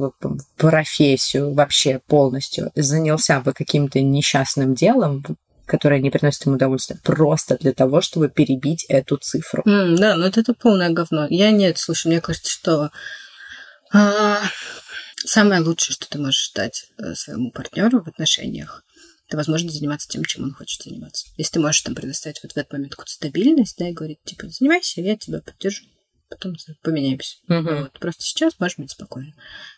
профессию 0.57 1.53
вообще 1.55 2.00
полностью, 2.07 2.70
занялся 2.74 3.40
бы 3.40 3.53
каким-то 3.53 4.00
несчастным 4.00 4.74
делом, 4.74 5.24
которое 5.70 6.00
не 6.00 6.11
приносит 6.11 6.46
ему 6.46 6.56
удовольствия, 6.56 6.98
просто 7.04 7.56
для 7.56 7.72
того, 7.72 8.00
чтобы 8.00 8.28
перебить 8.28 8.85
эту 8.88 9.16
цифру. 9.18 9.62
Mm, 9.64 9.96
да, 9.98 10.16
ну 10.16 10.26
это, 10.26 10.40
это 10.40 10.52
полное 10.52 10.90
говно. 10.90 11.28
Я 11.30 11.52
нет, 11.52 11.78
слушай, 11.78 12.09
мне 12.09 12.20
кажется, 12.20 12.50
что 12.50 12.90
а, 13.92 14.42
самое 15.24 15.61
лучшее, 15.61 15.94
что 15.94 16.09
ты 16.09 16.18
можешь 16.18 16.50
дать 16.54 16.87
э, 16.98 17.14
своему 17.14 17.52
партнеру 17.52 18.02
в 18.02 18.09
отношениях, 18.09 18.83
это 19.28 19.37
возможность 19.37 19.76
заниматься 19.76 20.09
тем, 20.09 20.24
чем 20.24 20.42
он 20.42 20.54
хочет 20.54 20.83
заниматься. 20.83 21.26
Если 21.37 21.52
ты 21.52 21.61
можешь 21.61 21.83
там 21.83 21.94
предоставить 21.94 22.40
вот 22.42 22.50
в 22.50 22.56
этот 22.56 22.72
момент 22.72 22.92
какую-то 22.92 23.12
стабильность, 23.12 23.78
да, 23.78 23.88
и 23.88 23.92
говорить, 23.92 24.18
типа, 24.24 24.48
занимайся, 24.48 25.00
я 25.00 25.16
тебя 25.16 25.40
поддержу, 25.40 25.85
потом 26.31 26.55
поменяемся. 26.83 27.37
Uh-huh. 27.49 27.83
Вот. 27.83 27.99
Просто 27.99 28.23
сейчас 28.23 28.55
можешь 28.59 28.79
быть 28.79 28.90
спокойно. 28.90 29.33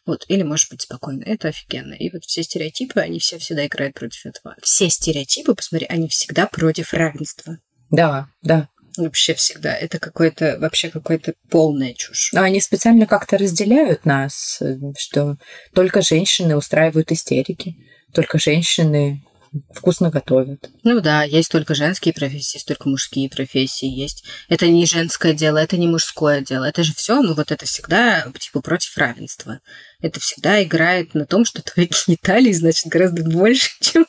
Вот. 0.06 0.24
Или 0.28 0.42
можешь 0.42 0.70
быть 0.70 0.82
спокойно. 0.82 1.24
Это 1.24 1.48
офигенно. 1.48 1.94
И 1.94 2.10
вот 2.12 2.24
все 2.24 2.42
стереотипы, 2.42 3.00
они 3.00 3.18
все 3.18 3.38
всегда 3.38 3.66
играют 3.66 3.94
против 3.94 4.26
этого. 4.26 4.54
Все 4.62 4.88
стереотипы, 4.88 5.54
посмотри, 5.54 5.86
они 5.88 6.08
всегда 6.08 6.46
против 6.46 6.92
равенства. 6.92 7.58
Да, 7.90 8.28
да. 8.42 8.68
Вообще 8.96 9.34
всегда. 9.34 9.74
Это 9.74 9.98
какое-то, 9.98 10.58
вообще 10.60 10.90
какое-то 10.90 11.34
полная 11.50 11.94
чушь. 11.94 12.32
Они 12.34 12.60
специально 12.60 13.06
как-то 13.06 13.38
разделяют 13.38 14.04
нас, 14.04 14.60
что 14.98 15.38
только 15.74 16.02
женщины 16.02 16.56
устраивают 16.56 17.10
истерики, 17.10 17.76
только 18.12 18.38
женщины 18.38 19.24
вкусно 19.72 20.10
готовят. 20.10 20.70
Ну 20.82 21.00
да, 21.00 21.22
есть 21.24 21.50
только 21.50 21.74
женские 21.74 22.14
профессии, 22.14 22.56
есть 22.56 22.66
только 22.66 22.88
мужские 22.88 23.28
профессии, 23.28 23.86
есть. 23.86 24.24
Это 24.48 24.68
не 24.68 24.86
женское 24.86 25.34
дело, 25.34 25.58
это 25.58 25.76
не 25.76 25.88
мужское 25.88 26.40
дело. 26.40 26.64
Это 26.64 26.82
же 26.82 26.94
все, 26.94 27.20
ну 27.22 27.34
вот 27.34 27.52
это 27.52 27.66
всегда 27.66 28.26
типа 28.38 28.60
против 28.60 28.96
равенства. 28.96 29.60
Это 30.00 30.20
всегда 30.20 30.62
играет 30.62 31.14
на 31.14 31.26
том, 31.26 31.44
что 31.44 31.62
твои 31.62 31.88
гениталии, 32.06 32.52
значит, 32.52 32.86
гораздо 32.86 33.22
больше, 33.22 33.70
чем 33.80 34.06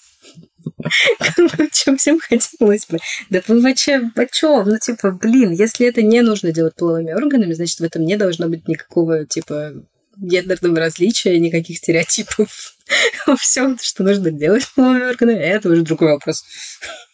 чем 1.73 1.97
всем 1.97 2.19
хотелось 2.19 2.86
бы. 2.88 2.99
Да 3.29 3.41
вы 3.47 3.62
вообще 3.62 4.10
о 4.15 4.25
чем? 4.25 4.67
Ну, 4.67 4.77
типа, 4.79 5.12
блин, 5.12 5.51
если 5.51 5.88
это 5.88 6.01
не 6.01 6.21
нужно 6.21 6.51
делать 6.51 6.75
половыми 6.75 7.12
органами, 7.12 7.53
значит, 7.53 7.79
в 7.79 7.84
этом 7.84 8.03
не 8.03 8.15
должно 8.15 8.47
быть 8.47 8.67
никакого, 8.67 9.25
типа, 9.25 9.73
гендерного 10.17 10.80
различия, 10.80 11.39
никаких 11.39 11.78
стереотипов 11.78 12.76
во 13.28 13.36
всем, 13.36 13.78
что 13.82 14.04
нужно 14.04 14.32
делать 14.32 14.67
половыми 14.76 15.06
органами, 15.06 15.39
это 15.39 15.69
уже 15.69 15.82
другой 15.82 16.13
вопрос. 16.13 16.43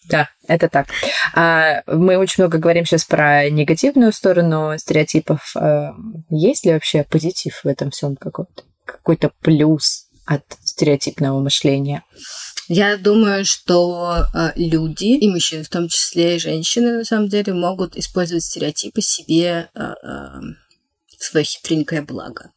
Да, 0.09 0.29
это 0.47 0.69
так. 0.69 0.87
А, 1.33 1.83
мы 1.85 2.17
очень 2.17 2.43
много 2.43 2.57
говорим 2.57 2.85
сейчас 2.85 3.05
про 3.05 3.49
негативную 3.49 4.11
сторону 4.11 4.77
стереотипов. 4.77 5.53
А, 5.55 5.93
есть 6.29 6.65
ли 6.65 6.73
вообще 6.73 7.03
позитив 7.03 7.61
в 7.63 7.67
этом 7.67 7.91
всем 7.91 8.15
какой-то? 8.15 8.63
Какой-то 8.85 9.31
плюс 9.41 10.07
от 10.25 10.43
стереотипного 10.63 11.39
мышления? 11.39 12.03
Я 12.67 12.97
думаю, 12.97 13.45
что 13.45 14.25
э, 14.33 14.51
люди, 14.55 15.17
и 15.17 15.29
мужчины, 15.29 15.63
в 15.63 15.69
том 15.69 15.87
числе 15.87 16.35
и 16.35 16.39
женщины, 16.39 16.99
на 16.99 17.03
самом 17.03 17.27
деле, 17.27 17.53
могут 17.53 17.95
использовать 17.95 18.43
стереотипы 18.43 19.01
себе 19.01 19.69
в 21.19 21.23
свое 21.23 21.43
хитренькое 21.43 22.01
благо. 22.01 22.51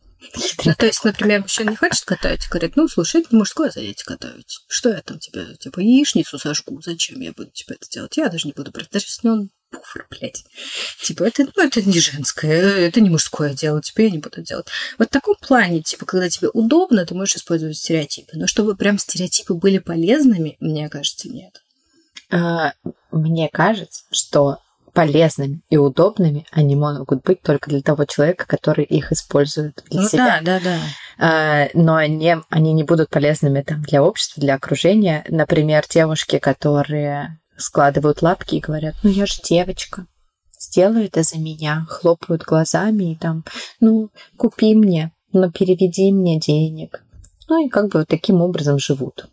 Ну, 0.64 0.74
то 0.74 0.86
есть, 0.86 1.04
например, 1.04 1.42
мужчина 1.42 1.70
не 1.70 1.76
хочет 1.76 2.04
готовить, 2.04 2.48
говорит, 2.48 2.76
ну, 2.76 2.88
слушай, 2.88 3.20
это 3.20 3.34
мужское 3.34 3.70
занятие 3.70 4.04
готовить. 4.06 4.60
Что 4.68 4.90
я 4.90 5.02
там 5.02 5.18
тебе, 5.18 5.56
типа, 5.56 5.80
яичницу 5.80 6.38
сожгу, 6.38 6.80
зачем 6.80 7.20
я 7.20 7.32
буду 7.32 7.50
тебе 7.50 7.76
это 7.76 7.88
делать? 7.90 8.16
Я 8.16 8.28
даже 8.28 8.46
не 8.46 8.52
буду 8.52 8.70
даже 8.70 9.06
если 9.06 9.28
он 9.28 9.50
пуфр, 9.70 10.06
блядь. 10.10 10.44
Типа, 11.02 11.24
это, 11.24 11.46
ну, 11.56 11.64
это 11.64 11.82
не 11.82 11.98
женское, 11.98 12.86
это 12.86 13.00
не 13.00 13.10
мужское 13.10 13.54
дело, 13.54 13.82
типа, 13.82 14.02
я 14.02 14.10
не 14.10 14.18
буду 14.18 14.42
делать. 14.42 14.66
Вот 14.98 15.08
в 15.08 15.10
таком 15.10 15.34
плане, 15.36 15.82
типа, 15.82 16.04
когда 16.04 16.28
тебе 16.28 16.48
удобно, 16.48 17.04
ты 17.06 17.14
можешь 17.14 17.36
использовать 17.36 17.76
стереотипы. 17.76 18.32
Но 18.34 18.46
чтобы 18.46 18.76
прям 18.76 18.98
стереотипы 18.98 19.54
были 19.54 19.78
полезными, 19.78 20.56
мне 20.60 20.88
кажется, 20.88 21.28
нет. 21.28 21.62
А, 22.30 22.74
мне 23.10 23.48
кажется, 23.50 24.04
что 24.10 24.58
полезными 24.92 25.62
и 25.70 25.76
удобными 25.76 26.46
они 26.50 26.76
могут 26.76 27.22
быть 27.22 27.42
только 27.42 27.70
для 27.70 27.82
того 27.82 28.04
человека, 28.04 28.46
который 28.46 28.84
их 28.84 29.12
использует 29.12 29.82
для 29.90 30.02
ну, 30.02 30.08
себя. 30.08 30.40
Да, 30.42 30.60
да, 30.60 30.60
да. 30.60 30.78
А, 31.18 31.68
но 31.74 31.96
они, 31.96 32.36
они 32.50 32.72
не 32.72 32.84
будут 32.84 33.10
полезными 33.10 33.62
там, 33.62 33.82
для 33.82 34.02
общества, 34.02 34.40
для 34.40 34.54
окружения. 34.54 35.24
Например, 35.28 35.84
девушки, 35.88 36.38
которые 36.38 37.38
складывают 37.56 38.22
лапки 38.22 38.56
и 38.56 38.60
говорят, 38.60 38.94
ну 39.02 39.10
я 39.10 39.26
же 39.26 39.34
девочка, 39.42 40.06
сделай 40.58 41.06
это 41.06 41.22
за 41.22 41.38
меня, 41.38 41.86
хлопают 41.88 42.42
глазами 42.42 43.12
и 43.12 43.16
там, 43.16 43.44
ну, 43.80 44.10
купи 44.36 44.74
мне, 44.74 45.12
ну, 45.32 45.50
переведи 45.50 46.12
мне 46.12 46.38
денег. 46.38 47.02
Ну 47.48 47.66
и 47.66 47.68
как 47.68 47.90
бы 47.90 48.00
вот 48.00 48.08
таким 48.08 48.40
образом 48.40 48.78
живут. 48.78 49.28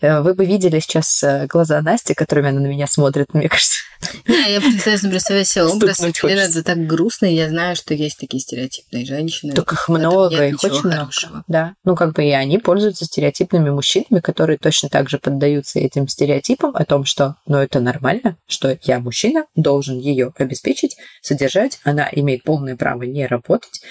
Э, 0.00 0.20
вы 0.20 0.34
бы 0.34 0.44
видели 0.46 0.80
сейчас 0.80 1.22
э, 1.22 1.46
глаза 1.46 1.80
Насти, 1.82 2.14
которыми 2.14 2.48
она 2.48 2.60
на 2.60 2.66
меня 2.66 2.86
смотрит, 2.86 3.34
мне 3.34 3.48
кажется. 3.48 3.80
Не, 4.26 4.52
я 4.52 4.60
пытаюсь 4.60 5.00
представить 5.00 5.48
себе 5.48 5.64
образ. 5.64 6.00
Это 6.00 6.62
так 6.62 6.86
грустно, 6.86 7.26
я 7.26 7.48
знаю, 7.48 7.76
что 7.76 7.92
есть 7.94 8.18
такие 8.18 8.40
стереотипные 8.40 9.04
женщины. 9.04 9.52
Только 9.52 9.74
их 9.74 9.88
много, 9.88 10.46
их 10.46 10.62
очень 10.62 10.86
много. 10.86 11.10
Да. 11.48 11.74
Ну, 11.84 11.94
как 11.94 12.14
бы 12.14 12.24
и 12.24 12.30
они 12.30 12.58
пользуются 12.58 13.04
стереотипными 13.04 13.70
мужчинами, 13.70 14.20
которые 14.20 14.58
точно 14.58 14.88
так 14.88 15.10
же 15.10 15.18
поддаются 15.18 15.78
этим 15.78 16.08
стереотипам 16.08 16.74
о 16.74 16.84
том, 16.84 17.04
что, 17.04 17.36
ну, 17.46 17.58
это 17.58 17.80
нормально, 17.80 18.38
что 18.46 18.78
я 18.82 19.00
мужчина, 19.00 19.44
должен 19.54 19.98
ее 19.98 20.32
обеспечить, 20.36 20.96
содержать, 21.20 21.78
она 21.84 22.08
имеет 22.12 22.42
полное 22.44 22.76
право 22.76 23.02
не 23.02 23.26
работать, 23.26 23.82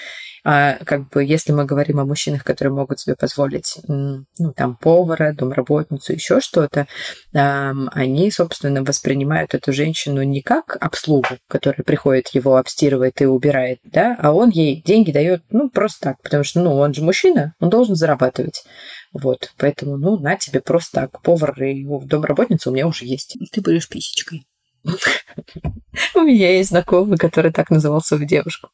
а 0.44 0.78
как 0.84 1.08
бы 1.10 1.24
если 1.24 1.52
мы 1.52 1.64
говорим 1.64 2.00
о 2.00 2.04
мужчинах, 2.04 2.44
которые 2.44 2.72
могут 2.72 3.00
себе 3.00 3.16
позволить, 3.16 3.78
ну, 3.86 4.52
там, 4.56 4.76
повара, 4.76 5.32
домработницу, 5.32 6.12
еще 6.12 6.40
что-то, 6.40 6.86
они, 7.32 8.30
собственно, 8.30 8.82
воспринимают 8.82 9.54
эту 9.54 9.72
женщину 9.72 10.22
не 10.22 10.42
как 10.42 10.76
обслугу, 10.80 11.38
которая 11.48 11.84
приходит, 11.84 12.28
его 12.28 12.56
обстирывает 12.56 13.20
и 13.20 13.26
убирает, 13.26 13.78
да, 13.84 14.16
а 14.20 14.32
он 14.32 14.50
ей 14.50 14.82
деньги 14.82 15.12
дает, 15.12 15.42
ну, 15.50 15.70
просто 15.70 16.10
так, 16.10 16.22
потому 16.22 16.44
что, 16.44 16.60
ну, 16.60 16.76
он 16.76 16.94
же 16.94 17.02
мужчина, 17.02 17.54
он 17.60 17.70
должен 17.70 17.94
зарабатывать. 17.94 18.64
Вот, 19.12 19.52
поэтому, 19.58 19.96
ну, 19.96 20.18
на 20.18 20.36
тебе 20.36 20.60
просто 20.60 21.00
так, 21.00 21.22
повар 21.22 21.60
и 21.62 21.84
домработница 22.04 22.70
у 22.70 22.72
меня 22.72 22.86
уже 22.86 23.04
есть. 23.04 23.36
Ты 23.52 23.60
будешь 23.60 23.88
писечкой. 23.88 24.46
У 26.14 26.20
меня 26.20 26.56
есть 26.56 26.70
знакомый, 26.70 27.18
который 27.18 27.52
так 27.52 27.70
называл 27.70 28.00
свою 28.00 28.24
девушку. 28.24 28.70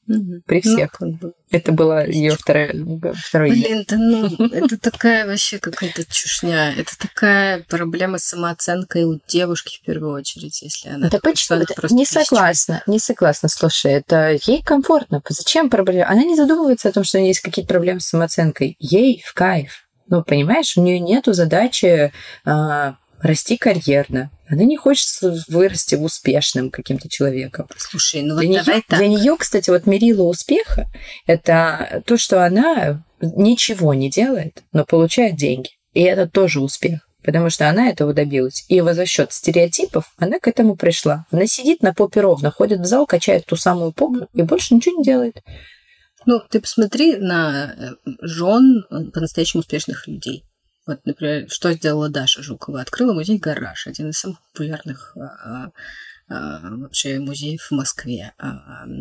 При 0.46 0.60
ну, 0.64 0.74
всех. 0.74 1.00
Это 1.50 1.72
была 1.72 2.02
ее 2.02 2.32
вторая, 2.32 2.74
второе 3.14 3.50
Блин, 3.50 3.84
да 3.88 3.96
ну, 3.96 4.46
это 4.46 4.78
такая 4.78 5.26
вообще 5.26 5.58
какая-то 5.58 6.04
чушня. 6.04 6.72
Это 6.72 6.96
такая 6.98 7.64
проблема 7.68 8.18
с 8.18 8.24
самооценкой 8.24 9.04
у 9.04 9.20
девушки 9.26 9.78
в 9.78 9.86
первую 9.86 10.12
очередь, 10.12 10.62
если 10.62 10.90
она... 10.90 11.08
Да 11.08 11.18
почему? 11.20 11.62
Не 11.90 12.04
согласна, 12.04 12.82
не 12.86 12.98
согласна. 12.98 13.48
Слушай, 13.48 13.92
это 13.94 14.38
ей 14.46 14.62
комфортно. 14.62 15.22
Зачем 15.28 15.70
проблема? 15.70 16.08
Она 16.08 16.24
не 16.24 16.36
задумывается 16.36 16.88
о 16.88 16.92
том, 16.92 17.04
что 17.04 17.18
у 17.18 17.20
нее 17.20 17.30
есть 17.30 17.40
какие-то 17.40 17.72
проблемы 17.72 18.00
с 18.00 18.08
самооценкой. 18.08 18.76
Ей 18.78 19.22
в 19.26 19.34
кайф. 19.34 19.86
Ну, 20.08 20.22
понимаешь, 20.22 20.76
у 20.76 20.82
нее 20.82 21.00
нету 21.00 21.32
задачи 21.32 22.12
а, 22.44 22.96
расти 23.20 23.57
карьерно. 23.57 24.31
Она 24.48 24.64
не 24.64 24.76
хочет 24.76 25.09
вырасти 25.48 25.94
успешным 25.94 26.70
каким-то 26.70 27.09
человеком. 27.09 27.68
Слушай, 27.76 28.22
ну 28.22 28.35
вот 28.35 28.40
для 28.40 28.62
давай 28.62 28.76
нее, 28.76 28.85
так. 28.88 28.98
Для 28.98 29.09
нее, 29.09 29.37
кстати, 29.37 29.70
вот 29.70 29.87
мерило 29.87 30.22
успеха– 30.22 30.87
это 31.26 32.02
то, 32.07 32.16
что 32.16 32.44
она 32.44 33.05
ничего 33.20 33.94
не 33.94 34.11
делает, 34.11 34.62
но 34.72 34.85
получает 34.85 35.37
деньги. 35.37 35.70
И 35.94 36.02
это 36.02 36.29
тоже 36.29 36.61
успех 36.61 37.00
потому 37.26 37.50
что 37.50 37.68
она 37.68 37.88
этого 37.88 38.14
добилась. 38.14 38.64
И 38.68 38.81
за 38.81 39.05
счет 39.05 39.33
стереотипов 39.33 40.12
она 40.16 40.38
к 40.38 40.46
этому 40.46 40.76
пришла. 40.76 41.26
Она 41.33 41.46
сидит 41.46 41.83
на 41.83 41.92
попе 41.92 42.20
ровно, 42.20 42.52
ходит 42.52 42.79
в 42.81 42.85
зал, 42.85 43.05
качает 43.05 43.46
ту 43.46 43.57
самую 43.57 43.90
попу 43.90 44.29
и 44.33 44.42
больше 44.42 44.76
ничего 44.76 44.98
не 44.98 45.02
делает. 45.02 45.42
Ну, 46.24 46.40
ты 46.48 46.61
посмотри 46.61 47.16
на 47.16 47.74
э, 47.76 48.11
жен 48.20 48.85
э, 48.90 49.11
по-настоящему 49.12 49.61
успешных 49.61 50.07
людей. 50.07 50.44
Вот, 50.87 51.01
например, 51.05 51.46
что 51.51 51.72
сделала 51.72 52.09
Даша 52.09 52.42
Жукова? 52.42 52.81
Открыла 52.81 53.12
музей 53.12 53.38
«Гараж», 53.38 53.87
один 53.87 54.11
из 54.11 54.18
самых 54.18 54.38
популярных 54.53 55.16
а, 55.16 55.70
вообще 56.29 57.18
музеев 57.18 57.62
в 57.62 57.72
Москве. 57.72 58.33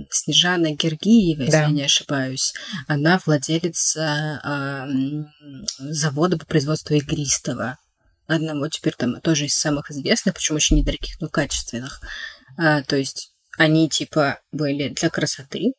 Снежана 0.10 0.72
Гергиева, 0.76 1.40
Да. 1.40 1.46
если 1.46 1.58
я 1.58 1.70
не 1.70 1.84
ошибаюсь, 1.84 2.54
она 2.88 3.20
владелица 3.26 4.40
а, 4.44 4.88
завода 5.80 6.38
по 6.38 6.46
производству 6.46 6.96
игристого. 6.96 7.78
Одного 8.28 8.68
теперь 8.70 8.94
там 8.96 9.22
тоже 9.22 9.46
из 9.46 9.56
самых 9.56 9.92
известных, 9.92 10.36
причем 10.36 10.56
очень 10.56 10.78
недорогих, 10.78 11.20
но 11.22 11.28
качественных. 11.30 12.02
А, 12.58 12.82
то 12.84 12.96
есть 12.96 13.32
они 13.58 13.90
типа 13.90 14.40
были 14.52 14.90
для 14.90 15.10
красоты, 15.10 15.74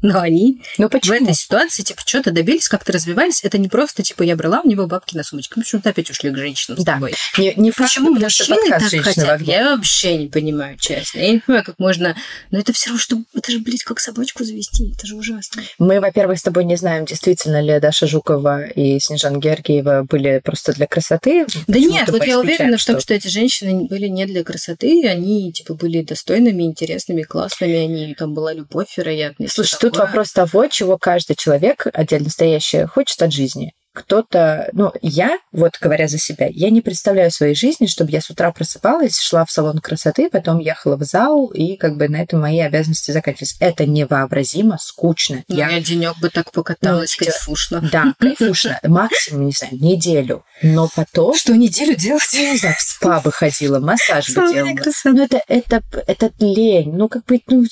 но 0.00 0.20
они 0.20 0.62
в 0.78 0.88
почему? 0.88 1.16
этой 1.16 1.34
ситуации, 1.34 1.82
типа, 1.82 2.02
что-то 2.04 2.30
добились, 2.30 2.68
как-то 2.68 2.92
развивались. 2.92 3.44
Это 3.44 3.58
не 3.58 3.68
просто, 3.68 4.02
типа, 4.02 4.22
я 4.22 4.36
брала 4.36 4.60
у 4.62 4.68
него 4.68 4.86
бабки 4.86 5.16
на 5.16 5.22
сумочку. 5.24 5.54
Мы 5.58 5.64
почему-то 5.64 5.90
опять 5.90 6.10
ушли 6.10 6.30
к 6.30 6.36
женщинам 6.36 6.78
с 6.78 6.84
Да. 6.84 6.94
тобой. 6.94 7.14
Не, 7.38 7.52
не 7.56 7.70
Почему 7.72 8.14
что 8.14 8.24
мужчины 8.24 8.70
так 8.70 8.80
«Женщины 8.80 9.00
в 9.02 9.04
хотят? 9.04 9.28
огне». 9.28 9.52
Я 9.52 9.76
вообще 9.76 10.16
не 10.16 10.28
понимаю, 10.28 10.76
честно. 10.78 11.18
Я 11.18 11.32
не 11.32 11.38
понимаю, 11.40 11.64
как 11.64 11.78
можно... 11.78 12.16
Но 12.50 12.58
это 12.58 12.72
все 12.72 12.86
равно, 12.90 13.00
что... 13.00 13.16
Это 13.34 13.50
же, 13.52 13.58
блядь, 13.58 13.82
как 13.82 14.00
собачку 14.00 14.44
завести. 14.44 14.92
Это 14.96 15.06
же 15.06 15.16
ужасно. 15.16 15.62
Мы, 15.78 16.00
во-первых, 16.00 16.38
с 16.38 16.42
тобой 16.42 16.64
не 16.64 16.76
знаем, 16.76 17.04
действительно 17.04 17.60
ли 17.60 17.78
Даша 17.80 18.06
Жукова 18.06 18.66
и 18.66 18.98
Снежана 19.00 19.38
Георгиева 19.38 20.06
были 20.08 20.40
просто 20.44 20.72
для 20.72 20.86
красоты. 20.86 21.46
Да 21.66 21.78
нет, 21.78 22.08
вот 22.10 22.24
я 22.24 22.38
уверена 22.38 22.76
в 22.78 22.84
том, 22.84 23.00
что 23.00 23.14
эти 23.14 23.28
женщины 23.28 23.86
были 23.86 24.08
не 24.08 24.26
для 24.26 24.44
красоты, 24.44 25.06
они, 25.06 25.52
типа, 25.52 25.74
были 25.74 26.02
достойными, 26.02 26.62
интересными, 26.62 27.22
классными, 27.22 27.74
они, 27.76 28.14
там 28.14 28.34
была 28.34 28.52
любовь, 28.52 28.88
вероятно. 28.96 29.48
Слушай, 29.48 29.76
тут 29.82 29.96
вопрос 29.96 30.32
того, 30.32 30.68
чего 30.68 30.96
каждый 30.96 31.34
человек, 31.34 31.86
отдельно 31.92 32.30
стоящий, 32.30 32.86
хочет 32.86 33.20
от 33.20 33.32
жизни. 33.32 33.72
Кто-то, 33.92 34.70
ну, 34.72 34.92
я, 35.02 35.38
вот 35.52 35.72
говоря 35.80 36.08
за 36.08 36.18
себя, 36.18 36.48
я 36.50 36.70
не 36.70 36.80
представляю 36.80 37.30
своей 37.30 37.54
жизни, 37.54 37.86
чтобы 37.86 38.10
я 38.10 38.20
с 38.20 38.30
утра 38.30 38.50
просыпалась, 38.52 39.20
шла 39.20 39.44
в 39.44 39.50
салон 39.50 39.78
красоты, 39.78 40.30
потом 40.30 40.58
ехала 40.58 40.96
в 40.96 41.02
зал, 41.02 41.48
и 41.48 41.76
как 41.76 41.96
бы 41.96 42.08
на 42.08 42.22
этом 42.22 42.40
мои 42.40 42.60
обязанности 42.60 43.10
заканчивались. 43.10 43.56
Это 43.60 43.86
невообразимо 43.86 44.78
скучно. 44.80 45.44
Ну, 45.48 45.56
я 45.56 45.68
я 45.70 45.80
денек 45.80 46.18
бы 46.18 46.28
так 46.28 46.52
покаталась, 46.52 47.16
Ну, 47.18 47.26
кайфушно. 47.26 47.88
Да, 47.92 48.14
кайфушно. 48.18 48.78
Максимум, 48.84 49.46
не 49.46 49.52
знаю, 49.52 49.74
неделю. 49.74 50.44
Но 50.62 50.88
потом, 50.94 51.34
Что 51.34 51.56
неделю 51.56 51.96
делать? 51.96 52.32
я 52.32 52.52
не 52.52 52.58
знаю, 52.58 52.76
в 52.78 52.82
спа 52.82 53.20
бы 53.20 53.32
ходила, 53.32 53.80
массаж 53.80 54.28
бы 54.28 54.52
делала. 54.52 54.72
Ну, 55.04 55.22
это, 55.22 55.42
это, 55.48 55.82
это 56.06 56.32
лень. 56.38 56.92
Ну, 56.94 57.08
как 57.08 57.24
бы, 57.26 57.40
ну, 57.48 57.64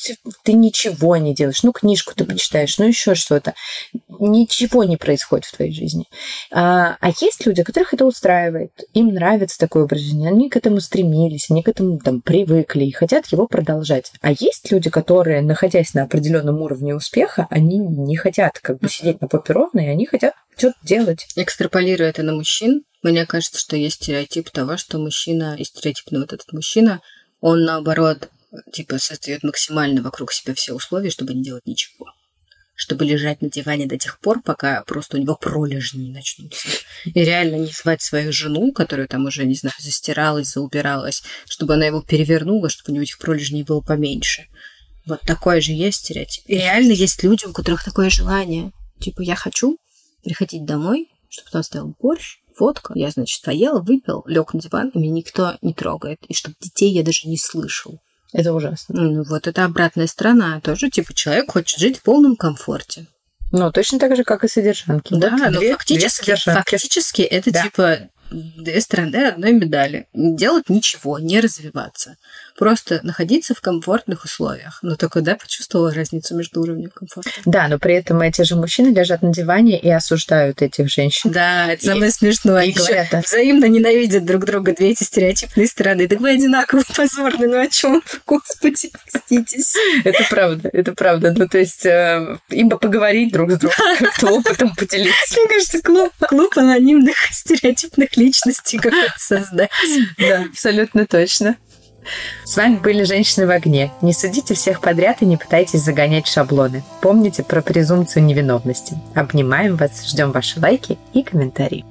ты 0.43 0.53
ничего 0.53 1.17
не 1.17 1.35
делаешь. 1.35 1.63
Ну, 1.63 1.73
книжку 1.73 2.15
ты 2.15 2.25
почитаешь, 2.25 2.79
ну, 2.79 2.87
еще 2.87 3.15
что-то. 3.15 3.55
Ничего 4.19 4.85
не 4.85 4.97
происходит 4.97 5.47
в 5.47 5.57
твоей 5.57 5.73
жизни. 5.73 6.07
А, 6.51 6.97
а 7.01 7.09
есть 7.21 7.47
люди, 7.47 7.63
которых 7.63 7.95
это 7.95 8.05
устраивает. 8.05 8.73
Им 8.95 9.15
нравится 9.15 9.59
такое 9.59 9.85
образ 9.85 10.01
жизни. 10.01 10.27
Они 10.27 10.51
к 10.51 10.57
этому 10.57 10.81
стремились, 10.81 11.51
они 11.51 11.63
к 11.63 11.69
этому 11.69 11.99
там 11.99 12.21
привыкли 12.21 12.85
и 12.85 12.93
хотят 12.93 13.27
его 13.27 13.47
продолжать. 13.47 14.13
А 14.21 14.33
есть 14.33 14.71
люди, 14.71 14.91
которые, 14.91 15.43
находясь 15.43 15.95
на 15.95 16.03
определенном 16.03 16.61
уровне 16.63 16.95
успеха, 16.95 17.47
они 17.51 17.79
не 17.79 18.17
хотят 18.17 18.59
как 18.59 18.79
бы 18.79 18.89
сидеть 18.89 19.21
на 19.21 19.29
попе 19.29 19.53
ровно, 19.53 19.81
и 19.81 19.89
они 19.89 20.07
хотят 20.07 20.35
что-то 20.57 20.77
делать. 20.83 21.27
Экстраполируя 21.37 22.11
это 22.11 22.23
на 22.23 22.35
мужчин, 22.35 22.83
мне 23.03 23.25
кажется, 23.25 23.59
что 23.59 23.77
есть 23.77 23.97
стереотип 23.97 24.51
того, 24.51 24.77
что 24.77 24.99
мужчина, 24.99 25.57
и 25.59 25.65
стереотипный 25.65 26.21
вот 26.21 26.33
этот 26.33 26.53
мужчина, 26.53 27.01
он 27.41 27.65
наоборот, 27.65 28.29
типа, 28.73 28.99
создает 28.99 29.43
максимально 29.43 30.03
вокруг 30.03 30.33
себя 30.33 30.55
все 30.55 30.75
условия, 30.75 31.11
чтобы 31.11 31.33
не 31.33 31.43
делать 31.43 31.67
ничего. 31.67 32.13
Чтобы 32.81 33.05
лежать 33.05 33.43
на 33.43 33.51
диване 33.51 33.85
до 33.85 33.99
тех 33.99 34.19
пор, 34.21 34.41
пока 34.41 34.83
просто 34.85 35.19
у 35.19 35.21
него 35.21 35.37
пролежни 35.37 36.11
начнутся. 36.11 36.67
И 37.05 37.13
реально 37.13 37.57
не 37.57 37.67
звать 37.67 38.01
свою 38.01 38.33
жену, 38.33 38.73
которая 38.73 39.07
там 39.07 39.27
уже, 39.27 39.45
не 39.45 39.55
знаю, 39.55 39.75
застиралась, 39.79 40.55
заубиралась, 40.55 41.23
чтобы 41.47 41.75
она 41.75 41.85
его 41.85 42.01
перевернула, 42.01 42.71
чтобы 42.71 42.93
у 42.93 42.95
него 42.95 43.03
этих 43.03 43.19
пролежней 43.19 43.65
было 43.65 43.83
поменьше. 43.83 44.47
Вот 45.05 45.21
такой 45.21 45.61
же 45.61 45.73
есть 45.73 45.99
стереотип. 45.99 46.43
И 46.47 46.55
реально 46.55 46.93
есть 46.93 47.23
люди, 47.23 47.45
у 47.45 47.53
которых 47.53 47.85
такое 47.85 48.09
желание. 48.09 48.73
Типа, 48.99 49.21
я 49.21 49.37
хочу 49.37 49.77
приходить 50.25 50.65
домой, 50.65 51.11
чтобы 51.29 51.51
там 51.51 51.63
стоял 51.63 51.95
борщ, 52.01 52.39
водка. 52.59 52.95
Я, 52.97 53.11
значит, 53.11 53.43
поел, 53.43 53.83
выпил, 53.83 54.25
лег 54.27 54.55
на 54.55 54.61
диван, 54.61 54.89
и 54.89 54.99
меня 54.99 55.13
никто 55.13 55.59
не 55.61 55.75
трогает. 55.75 56.21
И 56.29 56.33
чтобы 56.33 56.57
детей 56.59 56.91
я 56.95 57.03
даже 57.03 57.29
не 57.29 57.37
слышал. 57.37 58.01
Это 58.33 58.53
ужасно. 58.53 58.95
Ну, 59.01 59.23
вот 59.25 59.47
это 59.47 59.65
обратная 59.65 60.07
сторона. 60.07 60.61
Тоже, 60.61 60.91
типа, 60.91 61.13
человек 61.15 61.51
хочет 61.53 61.79
жить 61.81 61.99
в 61.99 62.03
полном 62.03 62.37
комфорте. 62.37 63.07
Ну, 63.53 63.73
точно 63.73 63.99
так 63.99 64.15
же, 64.17 64.23
как 64.25 64.45
и 64.45 64.49
содержанки. 64.49 65.13
Да, 65.15 65.31
Вот 65.31 65.51
но 65.51 65.59
две- 65.59 65.73
фактически, 65.73 66.27
две 66.27 66.37
фактически 66.37 67.23
это, 67.23 67.51
Да. 67.51 67.63
типа, 67.65 67.99
две 68.31 68.81
стороны 68.81 69.17
одной 69.27 69.53
медали. 69.53 70.07
Делать 70.15 70.69
ничего, 70.69 71.19
не 71.19 71.41
развиваться. 71.41 72.17
Просто 72.61 73.01
находиться 73.05 73.55
в 73.55 73.63
комфортных 73.63 74.27
условиях. 74.27 74.81
Но 74.83 74.95
только 74.95 75.23
да, 75.23 75.35
почувствовала 75.37 75.95
разницу 75.95 76.37
между 76.37 76.61
уровнем 76.61 76.91
комфорта. 76.91 77.31
Да, 77.47 77.69
но 77.69 77.79
при 77.79 77.95
этом 77.95 78.21
эти 78.21 78.43
же 78.43 78.55
мужчины 78.55 78.95
лежат 78.95 79.23
на 79.23 79.33
диване 79.33 79.81
и 79.81 79.89
осуждают 79.89 80.61
этих 80.61 80.91
женщин. 80.91 81.31
Да, 81.33 81.73
это 81.73 81.83
И- 81.83 81.87
самое 81.87 82.11
смешное. 82.11 82.57
и 82.57 82.65
Они 82.65 82.73
ещё 82.73 82.85
говорят, 82.85 83.07
да. 83.13 83.23
взаимно 83.23 83.65
ненавидят 83.65 84.27
друг 84.27 84.45
друга, 84.45 84.75
две 84.75 84.91
эти 84.91 85.05
стереотипные 85.05 85.67
стороны. 85.69 86.07
Так 86.07 86.21
вы 86.21 86.33
одинаково 86.33 86.83
позорны, 86.95 87.47
ну 87.49 87.61
о 87.63 87.67
чем? 87.69 88.03
Господи, 88.27 88.93
проститесь. 89.11 89.75
Это 90.05 90.23
правда, 90.29 90.69
это 90.71 90.93
правда. 90.93 91.33
Ну, 91.35 91.49
то 91.49 91.57
есть 91.57 91.87
э, 91.87 92.37
им 92.51 92.69
бы 92.69 92.79
поговорить 92.79 93.33
друг 93.33 93.53
с 93.53 93.57
другом, 93.57 93.75
как-то 93.99 94.33
опытом 94.33 94.75
поделиться. 94.75 95.35
Мне 95.41 95.49
кажется, 95.49 95.81
клуб, 95.81 96.13
клуб 96.29 96.59
анонимных 96.59 97.17
стереотипных 97.33 98.19
личностей 98.19 98.77
какой-то 98.77 99.15
создать. 99.17 99.71
Да, 100.19 100.45
абсолютно 100.51 101.07
точно. 101.07 101.57
С 102.45 102.57
вами 102.57 102.77
были 102.77 103.05
«Женщины 103.05 103.47
в 103.47 103.51
огне». 103.51 103.93
Не 104.03 104.13
судите 104.13 104.55
всех 104.55 104.81
подряд 104.81 105.19
и 105.21 105.27
не 105.27 105.37
пытайтесь 105.37 105.83
загонять 105.83 106.27
шаблоны. 106.27 106.83
Помните 107.01 107.43
про 107.43 107.63
презумпцию 107.63 108.25
невиновности. 108.25 108.99
Обнимаем 109.15 109.77
вас, 109.77 110.09
ждем 110.09 110.33
ваши 110.33 110.61
лайки 110.61 110.99
и 111.13 111.23
комментарии. 111.23 111.85